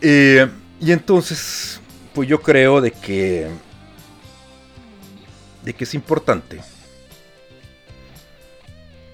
y 0.00 0.90
entonces, 0.90 1.82
pues 2.14 2.26
yo 2.26 2.40
creo 2.40 2.80
de 2.80 2.92
que 2.92 3.50
de 5.62 5.74
que 5.74 5.84
es 5.84 5.92
importante 5.92 6.62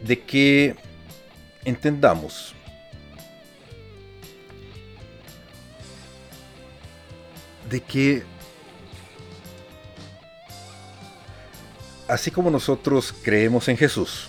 de 0.04 0.20
que 0.20 0.76
entendamos 1.64 2.54
de 7.70 7.80
que 7.80 8.24
así 12.08 12.30
como 12.32 12.50
nosotros 12.50 13.14
creemos 13.22 13.68
en 13.68 13.76
Jesús, 13.76 14.28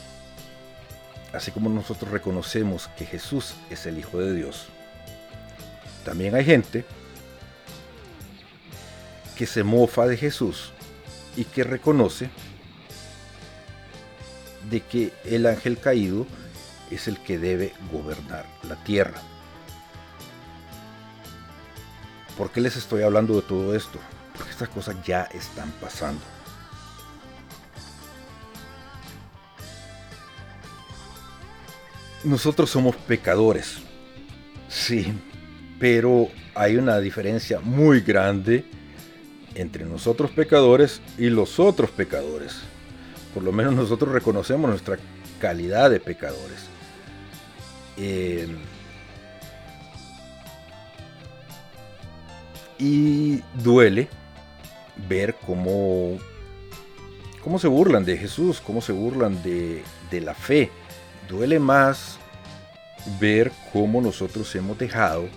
así 1.33 1.51
como 1.51 1.69
nosotros 1.69 2.11
reconocemos 2.11 2.87
que 2.95 3.05
Jesús 3.05 3.55
es 3.71 3.87
el 3.87 3.97
Hijo 3.97 4.19
de 4.19 4.35
Dios, 4.35 4.67
también 6.05 6.35
hay 6.35 6.45
gente 6.45 6.85
que 9.35 9.47
se 9.47 9.63
mofa 9.63 10.05
de 10.05 10.17
Jesús 10.17 10.71
y 11.35 11.45
que 11.45 11.63
reconoce 11.63 12.29
de 14.71 14.81
que 14.81 15.13
el 15.25 15.45
ángel 15.45 15.77
caído 15.77 16.25
es 16.89 17.07
el 17.07 17.19
que 17.19 17.37
debe 17.37 17.73
gobernar 17.91 18.45
la 18.67 18.75
tierra. 18.83 19.21
¿Por 22.37 22.49
qué 22.49 22.61
les 22.61 22.77
estoy 22.77 23.03
hablando 23.03 23.35
de 23.35 23.41
todo 23.41 23.75
esto? 23.75 23.99
Porque 24.35 24.51
estas 24.51 24.69
cosas 24.69 24.95
ya 25.05 25.23
están 25.25 25.69
pasando. 25.73 26.21
Nosotros 32.23 32.69
somos 32.69 32.95
pecadores, 32.95 33.79
sí, 34.69 35.11
pero 35.79 36.29
hay 36.53 36.77
una 36.77 36.99
diferencia 36.99 37.59
muy 37.59 38.01
grande 38.01 38.63
entre 39.55 39.85
nosotros 39.85 40.29
pecadores 40.31 41.01
y 41.17 41.29
los 41.29 41.59
otros 41.59 41.89
pecadores. 41.89 42.61
Por 43.33 43.43
lo 43.43 43.51
menos 43.51 43.73
nosotros 43.73 44.11
reconocemos 44.11 44.69
nuestra 44.69 44.97
calidad 45.39 45.89
de 45.89 45.99
pecadores. 45.99 46.65
Eh, 47.97 48.47
y 52.77 53.41
duele 53.63 54.09
ver 55.07 55.35
cómo, 55.45 56.17
cómo 57.43 57.59
se 57.59 57.67
burlan 57.67 58.03
de 58.03 58.17
Jesús, 58.17 58.59
cómo 58.59 58.81
se 58.81 58.91
burlan 58.91 59.41
de, 59.43 59.83
de 60.09 60.21
la 60.21 60.33
fe. 60.33 60.71
Duele 61.29 61.59
más 61.59 62.17
ver 63.19 63.51
cómo 63.71 64.01
nosotros 64.01 64.53
hemos 64.55 64.77
dejado 64.77 65.27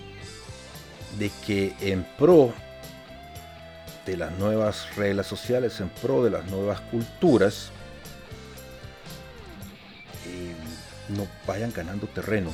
de 1.19 1.31
que 1.47 1.75
en 1.81 2.05
pro 2.19 2.53
de 4.05 4.17
las 4.17 4.33
nuevas 4.33 4.95
reglas 4.97 5.27
sociales, 5.27 5.81
en 5.81 5.89
pro 5.89 6.25
de 6.25 6.31
las 6.31 6.47
nuevas 6.47 6.81
culturas, 6.81 7.71
no 11.09 11.27
vayan 11.47 11.73
ganando 11.73 12.07
terreno. 12.07 12.51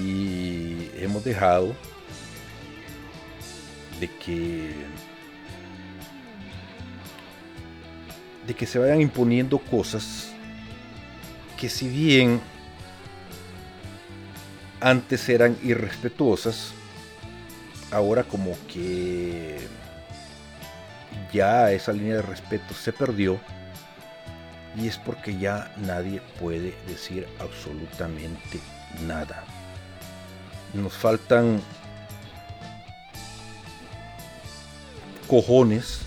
Y 0.00 0.90
hemos 0.96 1.24
dejado 1.24 1.74
de 4.00 4.08
que 4.08 4.72
de 8.46 8.54
que 8.54 8.66
se 8.66 8.78
vayan 8.78 9.00
imponiendo 9.00 9.58
cosas 9.58 10.32
que 11.58 11.68
si 11.68 11.88
bien 11.88 12.40
antes 14.80 15.28
eran 15.28 15.58
irrespetuosas, 15.62 16.72
ahora 17.90 18.22
como 18.22 18.56
que 18.72 19.58
ya 21.32 21.72
esa 21.72 21.92
línea 21.92 22.16
de 22.16 22.22
respeto 22.22 22.74
se 22.74 22.92
perdió 22.92 23.40
y 24.78 24.86
es 24.86 24.96
porque 24.96 25.36
ya 25.36 25.72
nadie 25.78 26.20
puede 26.38 26.74
decir 26.86 27.26
absolutamente 27.40 28.60
nada. 29.06 29.42
Nos 30.72 30.92
faltan 30.92 31.60
cojones 35.26 36.00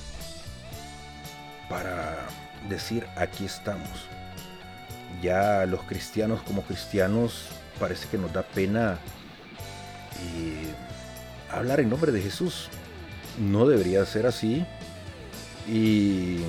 para 1.70 2.28
decir 2.70 3.06
aquí 3.18 3.46
estamos. 3.46 3.90
Ya 5.22 5.66
los 5.66 5.84
cristianos 5.84 6.42
como 6.44 6.62
cristianos 6.62 7.50
parece 7.80 8.08
que 8.08 8.18
nos 8.18 8.32
da 8.32 8.44
pena 8.44 8.98
hablar 11.52 11.82
en 11.82 11.90
nombre 11.90 12.12
de 12.12 12.22
Jesús. 12.22 12.70
No 13.38 13.68
debería 13.68 14.06
ser 14.06 14.28
así. 14.28 14.66
Y, 15.68 16.40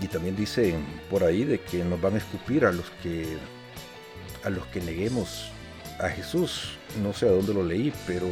y 0.00 0.08
también 0.08 0.36
dicen 0.36 0.84
por 1.10 1.24
ahí 1.24 1.44
de 1.44 1.60
que 1.60 1.84
nos 1.84 2.00
van 2.00 2.14
a 2.14 2.18
escupir 2.18 2.64
a 2.64 2.72
los 2.72 2.90
que 3.02 3.38
a 4.44 4.50
los 4.50 4.66
que 4.66 4.80
neguemos 4.80 5.50
a 5.98 6.08
Jesús. 6.08 6.78
No 7.02 7.12
sé 7.12 7.26
a 7.26 7.32
dónde 7.32 7.54
lo 7.54 7.64
leí, 7.64 7.92
pero 8.06 8.26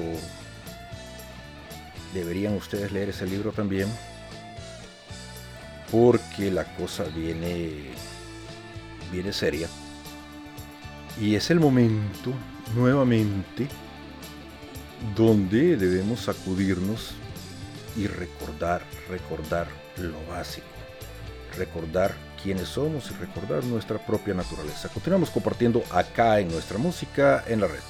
deberían 2.12 2.55
ustedes 2.55 2.92
leer 2.92 3.09
ese 3.09 3.27
libro 3.27 3.53
también. 3.53 3.88
Porque 5.90 6.50
la 6.50 6.64
cosa 6.77 7.05
viene 7.05 7.72
viene 9.11 9.33
seria. 9.33 9.68
Y 11.20 11.37
es 11.37 11.50
el 11.50 11.61
momento 11.61 12.33
nuevamente 12.74 13.68
donde 15.16 15.77
debemos 15.77 16.20
sacudirnos 16.22 17.14
y 17.96 18.07
recordar, 18.07 18.83
recordar 19.09 19.68
lo 19.98 20.24
básico, 20.27 20.66
recordar 21.57 22.14
quiénes 22.43 22.69
somos 22.69 23.11
y 23.11 23.14
recordar 23.14 23.64
nuestra 23.64 23.99
propia 23.99 24.35
naturaleza. 24.35 24.88
Continuamos 24.88 25.31
compartiendo 25.31 25.83
acá 25.90 26.40
en 26.40 26.49
nuestra 26.49 26.79
música 26.79 27.45
en 27.47 27.61
la 27.61 27.69
red. 27.69 27.81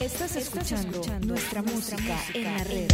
Estás 0.00 0.36
escuchando, 0.36 1.02
nuestra, 1.26 1.62
música, 1.62 2.18
en 2.34 2.44
la 2.44 2.64
red. 2.64 2.88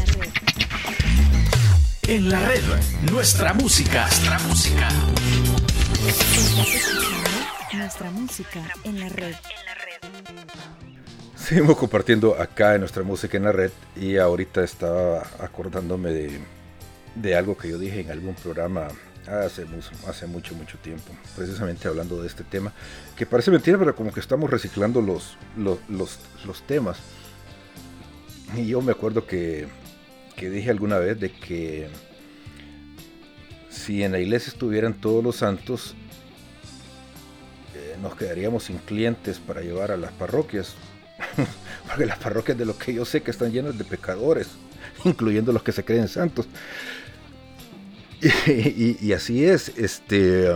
En 2.06 2.28
la 2.30 2.46
red, 2.46 2.62
nuestra 3.10 3.52
música, 3.54 4.06
nuestra 4.06 4.38
música. 4.40 4.88
nuestra 7.72 8.10
música 8.12 8.62
en 8.84 9.00
la 9.00 9.08
red. 9.08 9.34
Seguimos 11.34 11.76
compartiendo 11.76 12.40
acá 12.40 12.74
en 12.74 12.80
nuestra 12.80 13.02
música 13.02 13.36
en 13.36 13.44
la 13.44 13.52
red 13.52 13.72
y 13.96 14.16
ahorita 14.16 14.62
estaba 14.62 15.26
acordándome 15.40 16.10
de, 16.10 16.40
de 17.14 17.36
algo 17.36 17.56
que 17.56 17.68
yo 17.68 17.78
dije 17.78 18.00
en 18.00 18.10
algún 18.10 18.34
programa 18.34 18.88
hace 19.26 19.64
mucho, 19.64 19.90
hace 20.08 20.26
mucho, 20.26 20.54
mucho 20.54 20.78
tiempo, 20.78 21.12
precisamente 21.36 21.86
hablando 21.88 22.20
de 22.20 22.26
este 22.26 22.44
tema, 22.44 22.72
que 23.16 23.26
parece 23.26 23.50
mentira, 23.50 23.78
pero 23.78 23.94
como 23.94 24.12
que 24.12 24.20
estamos 24.20 24.50
reciclando 24.50 25.00
los, 25.00 25.36
los, 25.56 25.78
los, 26.44 26.62
temas. 26.66 26.98
Y 28.56 28.66
yo 28.66 28.82
me 28.82 28.92
acuerdo 28.92 29.26
que, 29.26 29.68
que 30.36 30.50
dije 30.50 30.70
alguna 30.70 30.98
vez 30.98 31.20
de 31.20 31.30
que 31.30 31.88
si 33.70 34.02
en 34.02 34.12
la 34.12 34.18
iglesia 34.18 34.50
estuvieran 34.50 34.94
todos 34.94 35.24
los 35.24 35.36
santos, 35.36 35.94
eh, 37.74 37.96
nos 38.02 38.16
quedaríamos 38.16 38.64
sin 38.64 38.78
clientes 38.78 39.38
para 39.38 39.60
llevar 39.60 39.92
a 39.92 39.96
las 39.96 40.12
parroquias. 40.12 40.74
Porque 41.86 42.06
las 42.06 42.18
parroquias 42.18 42.58
de 42.58 42.64
lo 42.64 42.76
que 42.76 42.92
yo 42.92 43.04
sé 43.04 43.22
que 43.22 43.30
están 43.30 43.52
llenas 43.52 43.78
de 43.78 43.84
pecadores, 43.84 44.48
incluyendo 45.04 45.52
los 45.52 45.62
que 45.62 45.72
se 45.72 45.84
creen 45.84 46.08
santos. 46.08 46.46
Y, 48.46 49.12
así 49.12 49.44
es, 49.44 49.72
este... 49.76 50.48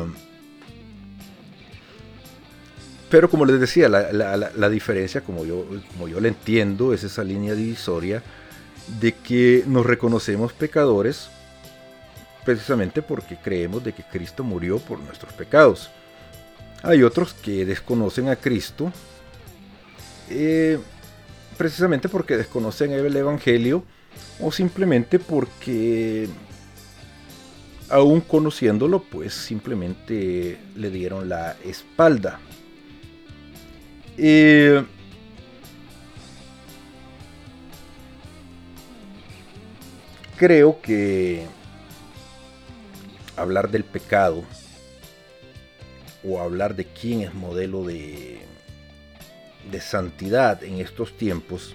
Pero 3.10 3.30
como 3.30 3.44
les 3.44 3.60
decía, 3.60 3.88
la, 3.88 4.68
diferencia, 4.68 5.20
como 5.20 5.44
yo, 5.44 5.64
como 5.92 6.08
yo 6.08 6.20
la 6.20 6.28
entiendo, 6.28 6.92
es 6.92 7.04
esa 7.04 7.22
línea 7.22 7.54
divisoria 7.54 8.22
de 9.00 9.12
que 9.12 9.62
nos 9.66 9.86
reconocemos 9.86 10.52
pecadores 10.52 11.28
precisamente 12.44 13.02
porque 13.02 13.36
creemos 13.36 13.82
de 13.84 13.92
que 13.92 14.02
Cristo 14.02 14.42
murió 14.42 14.78
por 14.78 14.98
nuestros 14.98 15.32
pecados. 15.32 15.90
Hay 16.82 17.02
otros 17.04 17.32
que 17.32 17.64
desconocen 17.64 18.28
a 18.28 18.36
Cristo 18.36 18.92
eh, 20.28 20.78
precisamente 21.56 22.08
porque 22.08 22.36
desconocen 22.36 22.92
el 22.92 23.16
Evangelio 23.16 23.84
o 24.40 24.50
simplemente 24.52 25.18
porque 25.18 26.28
aún 27.88 28.20
conociéndolo 28.20 29.02
pues 29.02 29.34
simplemente 29.34 30.58
le 30.74 30.90
dieron 30.90 31.28
la 31.28 31.56
espalda. 31.64 32.40
Eh, 34.18 34.84
creo 40.36 40.80
que 40.80 41.46
hablar 43.36 43.70
del 43.70 43.84
pecado 43.84 44.44
o 46.24 46.40
hablar 46.40 46.74
de 46.74 46.86
quién 46.86 47.20
es 47.20 47.34
modelo 47.34 47.84
de, 47.84 48.40
de 49.70 49.80
santidad 49.80 50.64
en 50.64 50.80
estos 50.80 51.16
tiempos 51.16 51.74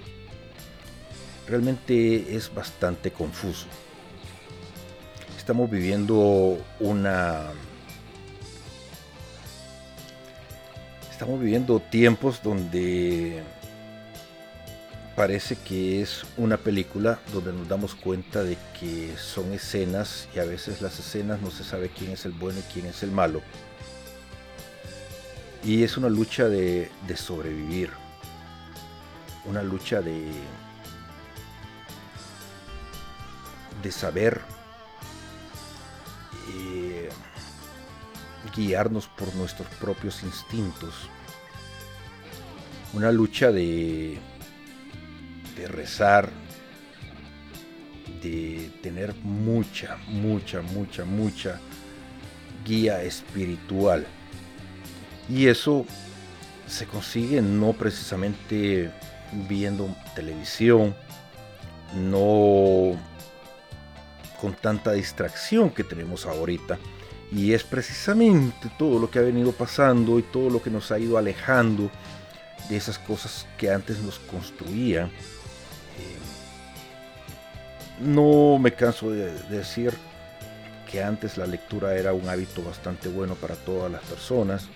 realmente 1.48 2.36
es 2.36 2.54
bastante 2.54 3.12
confuso. 3.12 3.68
Estamos 5.52 5.70
viviendo 5.70 6.58
una... 6.80 7.42
Estamos 11.12 11.42
viviendo 11.42 11.82
tiempos 11.82 12.42
donde 12.42 13.44
parece 15.14 15.58
que 15.58 16.02
es 16.02 16.24
una 16.38 16.56
película 16.56 17.20
donde 17.34 17.52
nos 17.52 17.68
damos 17.68 17.96
cuenta 17.96 18.44
de 18.44 18.58
que 18.80 19.14
son 19.18 19.52
escenas 19.52 20.30
y 20.34 20.40
a 20.40 20.46
veces 20.46 20.82
las 20.82 20.98
escenas 20.98 21.42
no 21.42 21.52
se 21.52 21.66
sabe 21.66 21.90
quién 21.90 22.12
es 22.12 22.24
el 22.24 22.32
bueno 22.32 22.60
y 22.60 22.72
quién 22.72 22.86
es 22.86 23.04
el 23.04 23.12
malo. 23.12 23.42
Y 25.66 25.84
es 25.84 25.98
una 25.98 26.08
lucha 26.08 26.48
de, 26.48 26.90
sobrevivir, 27.18 27.90
una 29.44 29.64
lucha 29.64 30.00
de, 30.00 30.32
de 33.84 33.92
saber 33.92 34.40
eh, 36.56 37.10
guiarnos 38.56 39.08
por 39.08 39.34
nuestros 39.36 39.68
propios 39.76 40.24
instintos, 40.24 40.94
una 42.94 43.12
lucha 43.12 43.52
de 43.52 44.20
de 45.62 45.68
rezar, 45.68 46.30
de 48.22 48.72
tener 48.82 49.14
mucha, 49.24 49.98
mucha, 50.08 50.62
mucha, 50.62 51.06
mucha 51.06 51.60
guía 52.66 53.04
espiritual. 53.04 54.06
Y 55.30 55.48
eso 55.48 55.86
se 56.68 56.86
consigue 56.86 57.42
no 57.42 57.74
precisamente 57.74 58.92
viendo 59.48 59.96
televisión, 60.16 60.96
no 61.96 62.98
con 64.42 64.54
tanta 64.54 64.94
distracción 64.94 65.70
que 65.70 65.84
tenemos 65.84 66.26
ahorita. 66.26 66.80
Y 67.32 67.54
es 67.54 67.64
precisamente 67.64 68.72
todo 68.78 69.00
lo 69.00 69.10
que 69.10 69.20
ha 69.20 69.22
venido 69.22 69.52
pasando 69.52 70.18
y 70.20 70.24
todo 70.24 70.50
lo 70.50 70.62
que 70.62 70.70
nos 70.70 70.92
ha 70.92 71.00
ido 71.00 71.18
alejando 71.18 71.90
de 72.68 72.76
esas 72.76 72.98
cosas 72.98 73.48
que 73.58 73.72
antes 73.72 74.00
nos 74.00 74.20
construían 74.20 75.12
no 78.02 78.58
me 78.58 78.74
canso 78.74 79.12
de 79.12 79.32
decir 79.50 79.94
que 80.90 81.04
antes 81.04 81.38
la 81.38 81.46
lectura 81.46 81.96
era 81.96 82.14
un 82.14 82.28
hábito 82.28 82.64
bastante 82.64 83.08
bueno 83.08 83.36
para 83.36 83.56
todas 83.56 83.92
las 83.92 84.02
personas. 84.02 84.68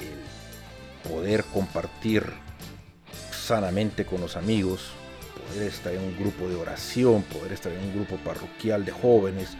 El 0.00 1.10
poder 1.10 1.44
compartir 1.44 2.24
sanamente 3.30 4.04
con 4.04 4.20
los 4.20 4.36
amigos, 4.36 4.90
poder 5.48 5.68
estar 5.68 5.92
en 5.92 6.00
un 6.00 6.16
grupo 6.16 6.48
de 6.48 6.56
oración, 6.56 7.22
poder 7.22 7.52
estar 7.52 7.72
en 7.72 7.78
un 7.80 7.94
grupo 7.94 8.16
parroquial 8.16 8.84
de 8.84 8.92
jóvenes, 8.92 9.50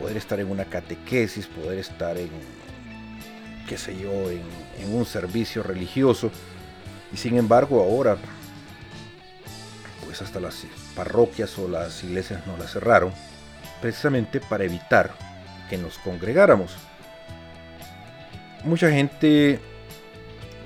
poder 0.00 0.16
estar 0.16 0.40
en 0.40 0.50
una 0.50 0.64
catequesis, 0.64 1.46
poder 1.46 1.78
estar 1.78 2.16
en, 2.16 2.30
qué 3.68 3.76
sé 3.76 3.96
yo, 3.98 4.30
en, 4.30 4.42
un 4.92 5.04
servicio 5.04 5.62
religioso. 5.62 6.30
Y 7.12 7.16
sin 7.16 7.36
embargo 7.36 7.82
ahora 7.82 8.16
pues 10.04 10.22
hasta 10.22 10.40
las 10.40 10.64
parroquias 10.96 11.56
o 11.58 11.68
las 11.68 12.02
iglesias 12.02 12.44
nos 12.46 12.58
las 12.58 12.72
cerraron, 12.72 13.12
precisamente 13.80 14.40
para 14.40 14.64
evitar 14.64 15.12
que 15.68 15.78
nos 15.78 15.98
congregáramos. 15.98 16.72
Mucha 18.64 18.90
gente 18.90 19.60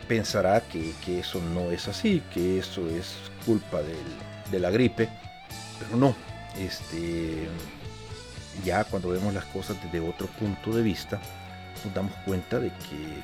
pensará 0.09 0.61
que, 0.61 0.95
eso 1.19 1.41
no 1.41 1.71
es 1.71 1.89
así, 1.89 2.23
que 2.33 2.59
eso 2.59 2.89
es 2.89 3.17
culpa 3.45 3.83
de 4.51 4.61
la 4.61 4.71
gripe, 4.71 5.09
pero 5.79 5.97
no. 5.97 6.15
Este, 6.59 7.49
ya 8.65 8.85
cuando 8.85 9.09
vemos 9.09 9.35
las 9.35 9.45
cosas 9.47 9.77
desde 9.83 10.01
otro 10.01 10.27
punto 10.27 10.73
de 10.73 10.83
vista, 10.83 11.21
nos 11.85 11.95
damos 11.95 12.13
cuenta 12.25 12.61
de 12.61 12.69
que, 12.69 13.23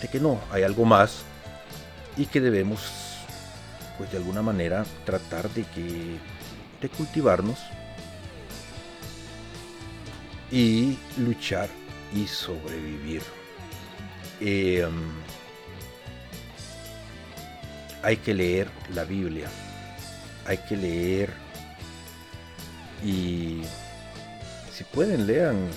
de 0.00 0.08
que 0.08 0.20
no, 0.20 0.40
hay 0.50 0.62
algo 0.62 0.84
más 0.84 1.22
y 2.16 2.26
que 2.26 2.40
debemos 2.40 3.08
pues 3.98 4.10
de 4.12 4.18
alguna 4.18 4.42
manera 4.42 4.84
tratar 5.04 5.50
de 5.50 5.64
que 5.64 6.18
de 6.80 6.88
cultivarnos 6.88 7.58
y 10.50 10.96
luchar 11.18 11.68
y 12.14 12.26
sobrevivir. 12.26 13.22
Em, 14.40 14.92
hay 18.02 18.18
que 18.18 18.34
leer 18.34 18.68
la 18.94 19.04
Biblia, 19.04 19.48
hay 20.46 20.58
que 20.58 20.76
leer 20.76 21.32
y 23.04 23.62
si 24.72 24.84
pueden 24.84 25.26
lean 25.26 25.68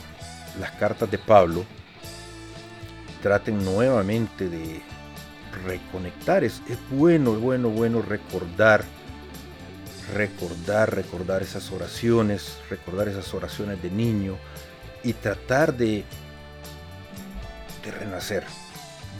las 0.60 0.71
cartas 0.71 1.10
de 1.10 1.17
Pablo, 1.17 1.65
traten 3.21 3.63
nuevamente 3.63 4.49
de 4.49 4.81
reconectar. 5.65 6.43
Es, 6.43 6.62
bueno, 6.89 7.34
bueno, 7.34 7.69
bueno 7.69 8.01
recordar, 8.01 8.84
recordar, 10.13 10.93
recordar 10.93 11.41
esas 11.41 11.71
oraciones, 11.71 12.57
recordar 12.69 13.07
esas 13.07 13.34
oraciones 13.34 13.81
de 13.81 13.91
niño 13.91 14.38
y 15.03 15.13
tratar 15.13 15.75
de, 15.75 16.03
de 17.84 17.91
renacer. 17.91 18.43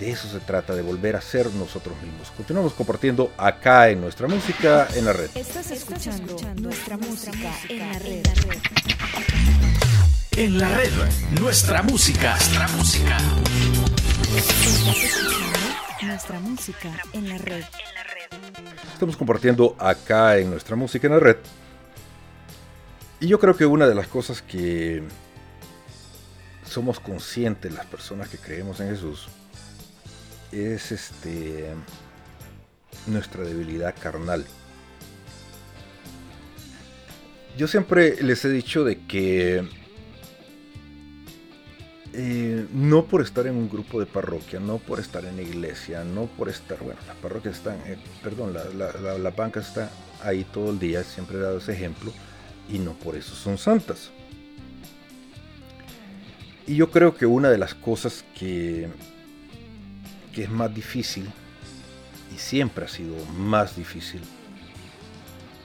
De 0.02 0.10
eso 0.10 0.28
se 0.28 0.40
trata, 0.40 0.74
de 0.74 0.82
volver 0.82 1.16
a 1.16 1.22
ser 1.22 1.54
nosotros 1.54 1.96
mismos. 2.02 2.32
Continuamos 2.32 2.74
compartiendo 2.74 3.32
acá 3.38 3.88
en 3.88 4.02
nuestra 4.02 4.28
música 4.28 4.88
en 4.96 5.06
la 5.06 5.14
red. 5.14 5.30
Estás 5.36 5.70
escuchando, 5.70 6.38
nuestra, 6.60 6.98
música, 6.98 7.54
en 7.70 7.78
la 7.78 8.00
red. 8.00 8.24
En 10.38 10.58
la 10.58 10.76
red, 10.76 10.90
nuestra 11.40 11.84
música. 11.84 12.32
Nuestra 12.32 12.68
música. 12.70 13.18
Nuestra 16.02 16.40
música 16.40 16.92
en 17.14 17.30
la 17.30 17.38
red. 17.38 17.64
Estamos 18.94 19.16
compartiendo 19.16 19.76
acá 19.78 20.40
en 20.40 20.50
nuestra 20.50 20.76
música 20.76 21.06
en 21.06 21.14
la 21.14 21.20
red. 21.20 21.38
Y 23.20 23.28
yo 23.28 23.40
creo 23.40 23.56
que 23.56 23.68
una 23.68 23.88
de 23.88 23.94
las 23.94 24.08
cosas 24.08 24.42
que 24.42 25.04
somos 26.66 27.00
conscientes 27.00 27.72
las 27.72 27.86
personas 27.86 28.30
que 28.30 28.40
creemos 28.40 28.80
en 28.80 28.90
Jesús 28.90 29.28
es 30.52 30.92
este 30.92 31.74
nuestra 33.08 33.44
debilidad 33.44 33.96
carnal. 34.00 34.46
yo 37.58 37.68
siempre 37.68 38.22
les 38.22 38.44
he 38.46 38.50
dicho 38.50 38.84
de 38.84 39.00
que 39.06 39.64
eh, 42.14 42.66
no 42.74 43.06
por 43.06 43.22
estar 43.22 43.48
en 43.48 43.56
un 43.56 43.70
grupo 43.70 44.00
de 44.00 44.06
parroquia, 44.06 44.60
no 44.60 44.78
por 44.78 45.00
estar 45.00 45.24
en 45.26 45.38
la 45.38 45.42
iglesia, 45.44 46.04
no 46.04 46.26
por 46.26 46.50
estar, 46.50 46.80
bueno, 46.80 47.00
las 47.08 47.16
parroquias 47.18 47.58
están, 47.58 47.78
eh, 47.86 47.98
perdón, 48.24 48.54
las 48.54 49.36
bancas 49.36 49.70
están 49.70 49.90
ahí 50.22 50.44
todo 50.44 50.72
el 50.72 50.80
día, 50.80 51.04
siempre 51.04 51.38
he 51.38 51.42
dado 51.42 51.58
ese 51.58 51.74
ejemplo, 51.74 52.12
y 52.70 52.80
no 52.80 52.94
por 52.94 53.16
eso 53.16 53.36
son 53.36 53.58
santas. 53.58 54.12
Y 56.68 56.76
yo 56.76 56.92
creo 56.92 57.16
que 57.16 57.26
una 57.26 57.50
de 57.50 57.58
las 57.58 57.74
cosas 57.74 58.24
que, 58.38 58.88
que 60.34 60.44
es 60.44 60.50
más 60.50 60.74
difícil, 60.74 61.30
y 62.34 62.38
siempre 62.38 62.86
ha 62.86 62.88
sido 62.88 63.16
más 63.34 63.76
difícil 63.76 64.22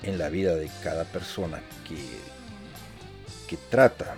en 0.02 0.18
la 0.18 0.28
vida 0.28 0.54
de 0.54 0.70
cada 0.82 1.04
persona 1.04 1.60
que, 1.86 1.96
que 3.48 3.56
trata 3.70 4.16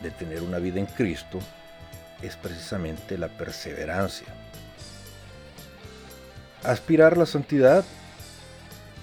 de 0.00 0.10
tener 0.10 0.42
una 0.42 0.58
vida 0.58 0.80
en 0.80 0.86
Cristo, 0.86 1.38
es 2.22 2.36
precisamente 2.36 3.18
la 3.18 3.28
perseverancia. 3.28 4.26
Aspirar 6.62 7.16
la 7.16 7.26
santidad, 7.26 7.84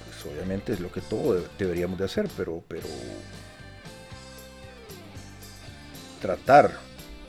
pues 0.06 0.34
obviamente 0.34 0.74
es 0.74 0.80
lo 0.80 0.92
que 0.92 1.02
todos 1.02 1.44
deberíamos 1.58 2.00
de 2.00 2.06
hacer, 2.06 2.28
pero, 2.36 2.64
pero 2.68 2.88
tratar 6.22 6.72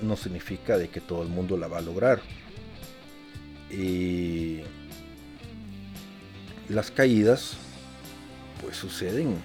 no 0.00 0.16
significa 0.16 0.78
de 0.78 0.88
que 0.88 1.00
todo 1.00 1.22
el 1.22 1.28
mundo 1.28 1.56
la 1.56 1.68
va 1.68 1.78
a 1.78 1.82
lograr. 1.82 2.20
Y 3.72 4.62
las 6.68 6.90
caídas 6.90 7.54
pues 8.61 8.76
suceden. 8.76 9.37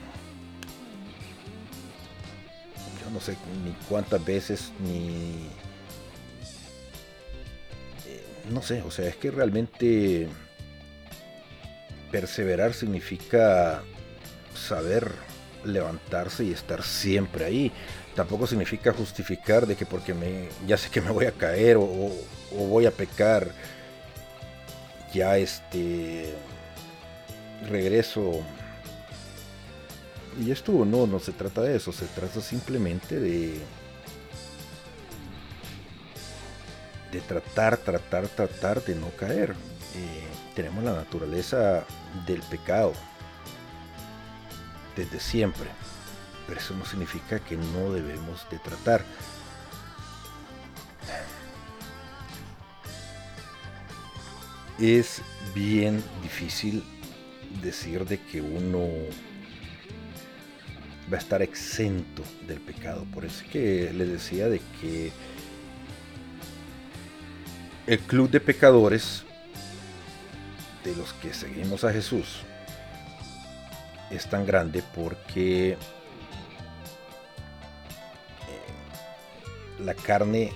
Yo 3.02 3.10
no 3.12 3.20
sé 3.20 3.38
ni 3.64 3.72
cuántas 3.88 4.24
veces 4.24 4.72
ni 4.84 5.48
eh, 8.06 8.24
no 8.52 8.62
sé, 8.62 8.82
o 8.82 8.92
sea, 8.92 9.08
es 9.08 9.16
que 9.16 9.32
realmente 9.32 10.28
perseverar 12.12 12.74
significa 12.74 13.84
saber 14.54 15.12
levantarse 15.64 16.44
y 16.44 16.52
estar 16.52 16.84
siempre 16.84 17.46
ahí. 17.46 17.72
Tampoco 18.16 18.48
significa 18.48 18.94
justificar 18.94 19.68
de 19.68 19.76
que 19.76 19.86
porque 19.86 20.14
me, 20.14 20.50
ya 20.66 20.78
sé 20.78 20.90
que 20.90 21.02
me 21.02 21.12
voy 21.12 21.26
a 21.26 21.32
caer 21.32 21.78
o, 21.78 22.12
voy 22.52 22.86
a 22.86 22.92
pecar, 22.92 23.52
ya 25.14 25.38
este 25.38 26.34
regreso. 27.70 28.42
Y 30.40 30.52
esto 30.52 30.72
no, 30.86 31.08
no 31.08 31.20
se 31.20 31.32
trata 31.32 31.62
de 31.62 31.76
eso, 31.76 31.92
se 31.92 32.06
trata 32.06 32.42
simplemente 32.42 33.20
de, 33.20 33.60
de 37.12 37.22
tratar, 37.22 37.78
tratar, 37.78 38.28
tratar 38.28 38.84
de 38.84 38.96
no 38.96 39.10
caer. 39.12 39.52
Eh, 39.96 40.28
tenemos 40.56 40.84
la 40.84 40.94
naturaleza 40.94 41.86
del 42.28 42.42
pecado 42.44 42.94
desde 44.96 45.20
siempre 45.20 45.68
pero 46.48 46.60
eso 46.60 46.74
no 46.76 46.86
significa 46.86 47.40
que 47.40 47.58
no 47.58 47.92
debemos 47.92 48.48
de 48.50 48.58
tratar. 48.60 49.04
Es 54.80 55.22
bien 55.56 56.04
difícil 56.22 56.84
decir 57.64 58.06
de 58.06 58.20
que 58.20 58.42
uno 58.42 58.88
va 61.12 61.18
a 61.18 61.20
estar 61.20 61.42
exento 61.42 62.24
del 62.48 62.60
pecado. 62.60 63.06
Por 63.14 63.26
eso 63.26 63.44
es 63.44 63.50
que 63.50 63.92
les 63.94 64.10
decía 64.10 64.50
de 64.50 64.62
que 64.80 65.12
el 67.88 68.00
club 68.00 68.30
de 68.30 68.40
pecadores 68.40 69.24
de 70.84 70.96
los 70.96 71.14
que 71.14 71.34
seguimos 71.34 71.84
a 71.84 71.92
Jesús 71.92 72.44
es 74.12 74.30
tan 74.30 74.46
grande 74.46 74.84
porque 74.96 75.78
la 79.80 79.94
carne 79.94 80.52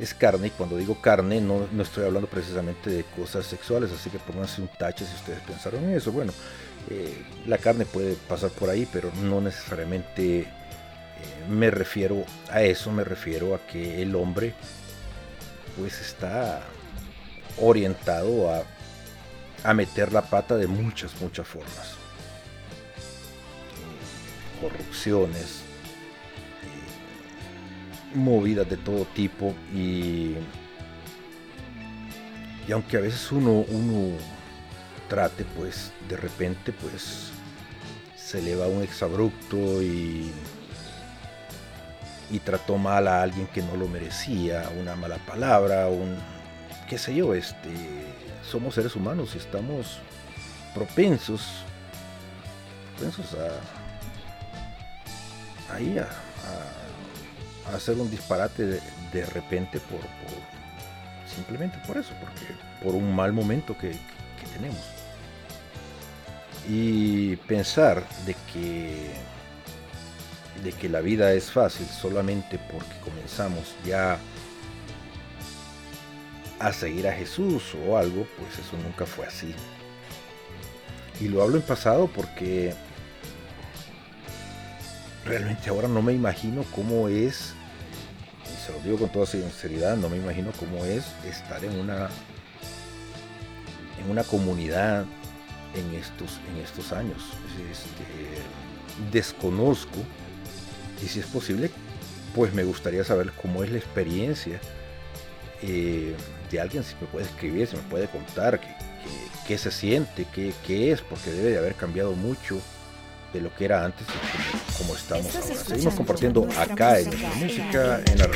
es 0.00 0.14
carne 0.14 0.46
y 0.48 0.50
cuando 0.50 0.76
digo 0.76 1.00
carne 1.00 1.40
no, 1.40 1.68
estoy 1.82 2.06
hablando 2.06 2.28
precisamente 2.28 2.90
de 2.90 3.04
cosas 3.04 3.46
sexuales, 3.46 3.90
así 3.92 4.08
que 4.08 4.18
pónganse 4.18 4.62
un 4.62 4.68
tache 4.68 5.04
si 5.04 5.14
ustedes 5.14 5.40
pensaron 5.40 5.84
en 5.84 5.90
eso. 5.90 6.10
Bueno, 6.10 6.32
eh, 6.88 7.22
la 7.46 7.58
carne 7.58 7.84
puede 7.84 8.14
pasar 8.14 8.50
por 8.50 8.70
ahí, 8.70 8.88
pero 8.90 9.12
no 9.22 9.40
necesariamente 9.40 10.40
eh, 10.40 10.46
me 11.48 11.70
refiero 11.70 12.24
a 12.50 12.62
eso, 12.62 12.90
me 12.90 13.04
refiero 13.04 13.54
a 13.54 13.66
que 13.66 14.02
el 14.02 14.14
hombre 14.16 14.54
pues 15.78 16.00
está 16.00 16.62
orientado 17.58 18.50
a, 18.50 18.62
a 19.64 19.74
meter 19.74 20.12
la 20.12 20.22
pata 20.22 20.56
de 20.56 20.66
muchas, 20.66 21.20
muchas 21.20 21.46
formas. 21.46 21.96
Corrupciones, 24.60 25.62
movidas 28.14 28.68
de 28.68 28.76
todo 28.76 29.04
tipo 29.06 29.54
y, 29.74 30.34
y 32.66 32.72
aunque 32.72 32.96
a 32.96 33.00
veces 33.00 33.30
uno, 33.32 33.64
uno 33.68 34.16
trate, 35.08 35.44
pues 35.44 35.92
de 36.08 36.16
repente 36.16 36.72
pues 36.72 37.30
se 38.16 38.38
eleva 38.38 38.66
un 38.66 38.82
exabrupto 38.82 39.82
y, 39.82 40.30
y 42.30 42.38
trató 42.38 42.78
mal 42.78 43.08
a 43.08 43.22
alguien 43.22 43.46
que 43.48 43.62
no 43.62 43.76
lo 43.76 43.88
merecía, 43.88 44.70
una 44.78 44.94
mala 44.96 45.18
palabra, 45.18 45.88
un 45.88 46.16
qué 46.88 46.98
sé 46.98 47.14
yo, 47.14 47.34
este 47.34 47.70
somos 48.48 48.74
seres 48.74 48.96
humanos 48.96 49.34
y 49.34 49.38
estamos 49.38 49.98
propensos, 50.74 51.46
propensos 52.96 53.34
a 53.34 53.60
ahí 55.74 55.98
a 55.98 56.08
hacer 57.76 57.96
un 57.96 58.10
disparate 58.10 58.64
de, 58.66 59.26
repente 59.26 59.80
por, 59.80 60.00
simplemente 61.34 61.78
por 61.86 61.96
eso, 61.96 62.12
porque 62.20 62.54
por 62.82 62.94
un 62.94 63.14
mal 63.14 63.32
momento 63.32 63.76
que, 63.76 63.96
tenemos. 64.54 64.80
Y 66.68 67.36
pensar 67.36 68.02
de 68.26 68.34
que 68.52 69.10
de 70.64 70.72
que 70.72 70.88
la 70.88 71.00
vida 71.00 71.32
es 71.32 71.50
fácil 71.50 71.86
solamente 71.86 72.58
porque 72.70 72.92
comenzamos 73.02 73.74
ya 73.86 74.18
a 76.58 76.72
seguir 76.72 77.08
a 77.08 77.12
Jesús 77.12 77.74
o 77.86 77.96
algo, 77.96 78.26
pues 78.38 78.58
eso 78.58 78.76
nunca 78.82 79.06
fue 79.06 79.26
así. 79.26 79.54
Y 81.20 81.28
lo 81.28 81.42
hablo 81.42 81.56
en 81.56 81.62
pasado 81.62 82.08
porque 82.08 82.74
realmente 85.24 85.70
ahora 85.70 85.88
no 85.88 86.02
me 86.02 86.12
imagino 86.12 86.64
cómo 86.74 87.08
es 87.08 87.54
se 88.64 88.72
lo 88.72 88.80
digo 88.80 88.98
con 88.98 89.08
toda 89.10 89.26
sinceridad, 89.26 89.96
no 89.96 90.08
me 90.08 90.16
imagino 90.16 90.52
cómo 90.58 90.84
es 90.84 91.04
estar 91.24 91.64
en 91.64 91.78
una 91.78 92.08
en 93.98 94.10
una 94.10 94.24
comunidad 94.24 95.04
en 95.74 95.94
estos, 95.94 96.40
en 96.50 96.62
estos 96.62 96.92
años. 96.92 97.18
Este, 97.70 99.12
desconozco 99.12 99.98
y 101.02 101.08
si 101.08 101.20
es 101.20 101.26
posible, 101.26 101.70
pues 102.34 102.52
me 102.52 102.64
gustaría 102.64 103.04
saber 103.04 103.32
cómo 103.40 103.64
es 103.64 103.70
la 103.70 103.78
experiencia 103.78 104.60
eh, 105.62 106.14
de 106.50 106.60
alguien, 106.60 106.84
si 106.84 106.94
me 107.00 107.06
puede 107.06 107.26
escribir, 107.26 107.66
si 107.66 107.76
me 107.76 107.82
puede 107.82 108.08
contar 108.08 108.60
qué, 109.46 109.58
se 109.58 109.70
siente, 109.70 110.26
qué, 110.32 110.52
qué, 110.66 110.92
es, 110.92 111.00
porque 111.00 111.30
debe 111.30 111.50
de 111.50 111.58
haber 111.58 111.74
cambiado 111.74 112.12
mucho 112.12 112.60
de 113.32 113.40
lo 113.40 113.54
que 113.54 113.64
era 113.64 113.84
antes 113.84 114.06
como, 114.76 114.94
estamos 114.94 115.34
ahora. 115.36 115.54
Seguimos 115.54 115.94
compartiendo 115.94 116.48
acá 116.58 116.98
en 116.98 117.06
nuestra 117.06 117.34
música 117.34 118.00
en 118.06 118.18
la. 118.18 118.28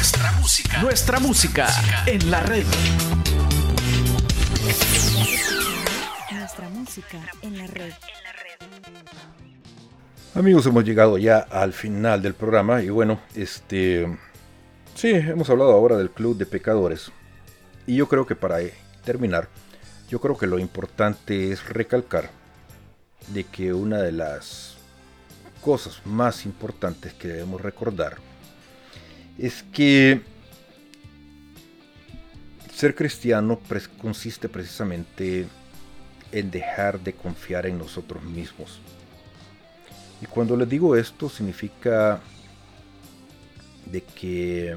Nuestra 0.00 0.32
música. 0.32 0.82
Nuestra 0.82 1.20
música 1.20 1.68
en 2.06 2.30
la 2.30 2.40
red. 2.40 2.64
Nuestra 6.32 6.70
música 6.70 7.18
en 7.42 7.58
la 7.58 7.66
red. 7.66 7.92
Amigos, 10.34 10.64
hemos 10.64 10.84
llegado 10.84 11.18
ya 11.18 11.40
al 11.40 11.74
final 11.74 12.22
del 12.22 12.32
programa 12.32 12.80
y 12.80 12.88
bueno, 12.88 13.20
este 13.34 14.18
sí, 14.94 15.10
hemos 15.10 15.50
hablado 15.50 15.72
ahora 15.72 15.98
del 15.98 16.10
club 16.10 16.38
de 16.38 16.46
pecadores. 16.46 17.12
Y 17.86 17.96
yo 17.96 18.08
creo 18.08 18.24
que 18.24 18.36
para 18.36 18.56
terminar, 19.04 19.50
yo 20.08 20.18
creo 20.18 20.38
que 20.38 20.46
lo 20.46 20.58
importante 20.58 21.52
es 21.52 21.68
recalcar 21.68 22.30
de 23.34 23.44
que 23.44 23.74
una 23.74 23.98
de 23.98 24.12
las 24.12 24.78
cosas 25.60 26.00
más 26.06 26.46
importantes 26.46 27.12
que 27.12 27.28
debemos 27.28 27.60
recordar 27.60 28.29
es 29.40 29.62
que 29.72 30.20
ser 32.74 32.94
cristiano 32.94 33.58
consiste 33.98 34.48
precisamente 34.50 35.46
en 36.30 36.50
dejar 36.50 37.00
de 37.00 37.14
confiar 37.14 37.64
en 37.66 37.78
nosotros 37.78 38.22
mismos. 38.22 38.80
Y 40.20 40.26
cuando 40.26 40.56
les 40.56 40.68
digo 40.68 40.94
esto 40.94 41.30
significa 41.30 42.20
de 43.86 44.02
que 44.02 44.76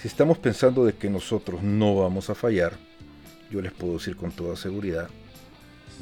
si 0.00 0.08
estamos 0.08 0.38
pensando 0.38 0.86
de 0.86 0.94
que 0.94 1.10
nosotros 1.10 1.62
no 1.62 1.94
vamos 1.96 2.30
a 2.30 2.34
fallar, 2.34 2.72
yo 3.50 3.60
les 3.60 3.72
puedo 3.72 3.94
decir 3.94 4.16
con 4.16 4.32
toda 4.32 4.56
seguridad 4.56 5.10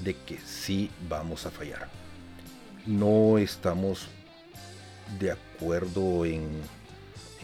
de 0.04 0.14
que 0.14 0.38
sí 0.38 0.88
vamos 1.08 1.46
a 1.46 1.50
fallar. 1.50 1.88
No 2.86 3.38
estamos 3.38 4.08
de 5.18 5.32
acuerdo 5.32 6.24
en, 6.24 6.48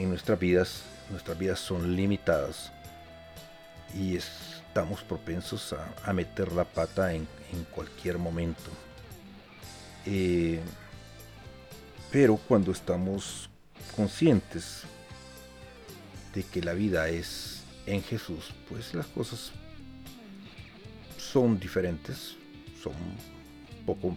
nuestras 0.09 0.38
vidas. 0.38 0.82
Nuestras 1.11 1.38
vidas 1.38 1.59
son 1.59 1.96
limitadas 1.96 2.72
y 3.94 4.16
estamos 4.16 5.03
propensos 5.03 5.74
a, 6.05 6.12
meter 6.12 6.53
la 6.53 6.64
pata 6.64 7.12
en, 7.12 7.26
cualquier 7.74 8.18
momento. 8.18 8.70
Eh, 10.07 10.61
pero 12.11 12.36
cuando 12.36 12.70
estamos 12.70 13.51
conscientes 13.96 14.82
de 16.34 16.44
que 16.44 16.62
la 16.62 16.74
vida 16.74 17.09
es 17.09 17.64
en 17.86 18.03
Jesús, 18.03 18.53
pues 18.68 18.94
las 18.94 19.07
cosas 19.07 19.51
son 21.18 21.59
diferentes, 21.59 22.36
son 22.82 22.92
un 22.94 23.84
poco 23.84 24.16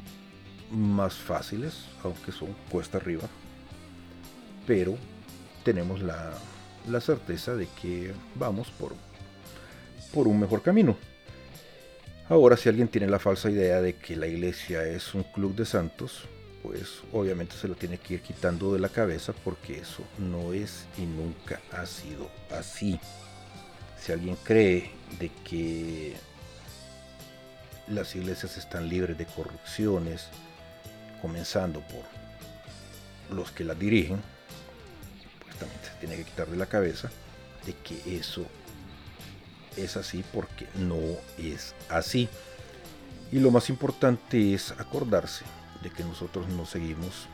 más 0.71 1.15
fáciles, 1.15 1.85
aunque 2.03 2.31
son 2.31 2.53
cuesta 2.69 2.97
arriba, 2.97 3.27
pero 4.65 4.97
tenemos 5.63 6.01
la, 6.01 6.31
certeza 7.01 7.55
de 7.55 7.67
que 7.81 8.13
vamos 8.35 8.69
por, 8.71 8.93
por 10.13 10.27
un 10.27 10.39
mejor 10.39 10.61
camino. 10.61 10.97
Ahora, 12.29 12.57
si 12.57 12.69
alguien 12.69 12.87
tiene 12.87 13.07
la 13.07 13.19
falsa 13.19 13.49
idea 13.49 13.81
de 13.81 13.95
que 13.95 14.15
la 14.15 14.27
iglesia 14.27 14.83
es 14.83 15.13
un 15.13 15.23
club 15.23 15.55
de 15.55 15.65
santos, 15.65 16.23
pues 16.61 17.01
obviamente 17.11 17.55
se 17.55 17.67
lo 17.67 17.75
tiene 17.75 17.97
que 17.97 18.15
ir 18.15 18.21
quitando 18.21 18.73
de 18.73 18.79
la 18.79 18.89
cabeza 18.89 19.33
porque 19.43 19.79
eso 19.79 20.03
no 20.17 20.53
es 20.53 20.85
y 20.97 21.01
nunca 21.01 21.59
ha 21.71 21.85
sido 21.85 22.29
así. 22.49 22.99
Si 23.99 24.11
alguien 24.11 24.37
cree 24.43 24.91
de 25.19 25.29
que 25.43 26.15
las 27.87 28.15
iglesias 28.15 28.57
están 28.57 28.87
libres 28.87 29.17
de 29.17 29.25
corrupciones, 29.25 30.27
comenzando 31.21 31.81
por 31.81 33.35
los 33.35 33.51
que 33.51 33.63
las 33.63 33.77
dirigen, 33.77 34.21
se 35.83 35.99
tiene 35.99 36.15
que 36.17 36.25
quitar 36.25 36.47
de 36.47 36.57
la 36.57 36.65
cabeza 36.65 37.09
de 37.65 37.73
que 37.73 38.17
eso 38.17 38.45
es 39.77 39.97
así 39.97 40.23
porque 40.33 40.67
no 40.75 40.99
es 41.37 41.73
así. 41.89 42.29
Y 43.31 43.39
lo 43.39 43.51
más 43.51 43.69
importante 43.69 44.53
es 44.53 44.71
acordarse 44.71 45.45
de 45.81 45.89
que 45.89 46.03
nosotros 46.03 46.47
no 46.49 46.65
seguimos 46.65 47.27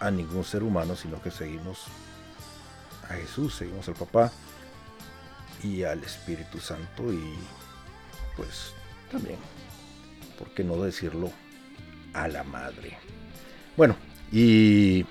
a 0.00 0.10
ningún 0.10 0.44
ser 0.44 0.62
humano, 0.62 0.96
sino 0.96 1.20
que 1.22 1.30
seguimos 1.30 1.84
a 3.08 3.14
Jesús, 3.14 3.54
seguimos 3.54 3.88
al 3.88 3.94
papá 3.94 4.32
y 5.62 5.84
al 5.84 6.02
Espíritu 6.04 6.58
Santo 6.58 7.12
y 7.12 7.34
pues 8.36 8.72
también, 9.10 9.38
¿por 10.38 10.50
qué 10.50 10.64
no 10.64 10.82
decirlo? 10.82 11.30
A 12.12 12.28
la 12.28 12.44
madre. 12.44 12.98
Bueno, 13.76 13.96
y 14.32 15.04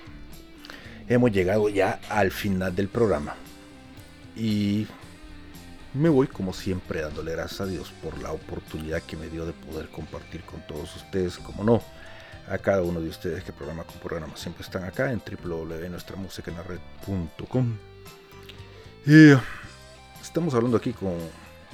hemos 1.07 1.31
llegado 1.31 1.69
ya 1.69 1.99
al 2.09 2.31
final 2.31 2.75
del 2.75 2.87
programa. 2.87 3.35
Y 4.35 4.87
me 5.93 6.09
voy 6.09 6.25
como 6.27 6.51
siempre 6.53 7.01
dándole 7.01 7.31
gracias 7.31 7.61
a 7.61 7.65
Dios 7.65 7.93
por 8.03 8.21
la 8.21 8.33
oportunidad 8.33 9.01
que 9.01 9.15
me 9.15 9.29
dio 9.29 9.45
de 9.45 9.53
poder 9.53 9.87
compartir 9.89 10.41
con 10.41 10.59
todos 10.67 10.93
ustedes, 10.95 11.37
como 11.37 11.63
no, 11.63 11.81
a 12.49 12.57
cada 12.57 12.81
uno 12.81 12.99
de 12.99 13.09
ustedes 13.09 13.43
que 13.43 13.53
programa 13.53 13.83
con 13.83 13.99
programa 13.99 14.35
siempre 14.35 14.63
están 14.63 14.83
acá 14.83 15.11
en 15.11 15.21
www.nuestramusicaenlared.com. 15.21 17.77
Y 19.05 19.33
estamos 20.21 20.53
hablando 20.53 20.77
aquí 20.77 20.93
con 20.93 21.15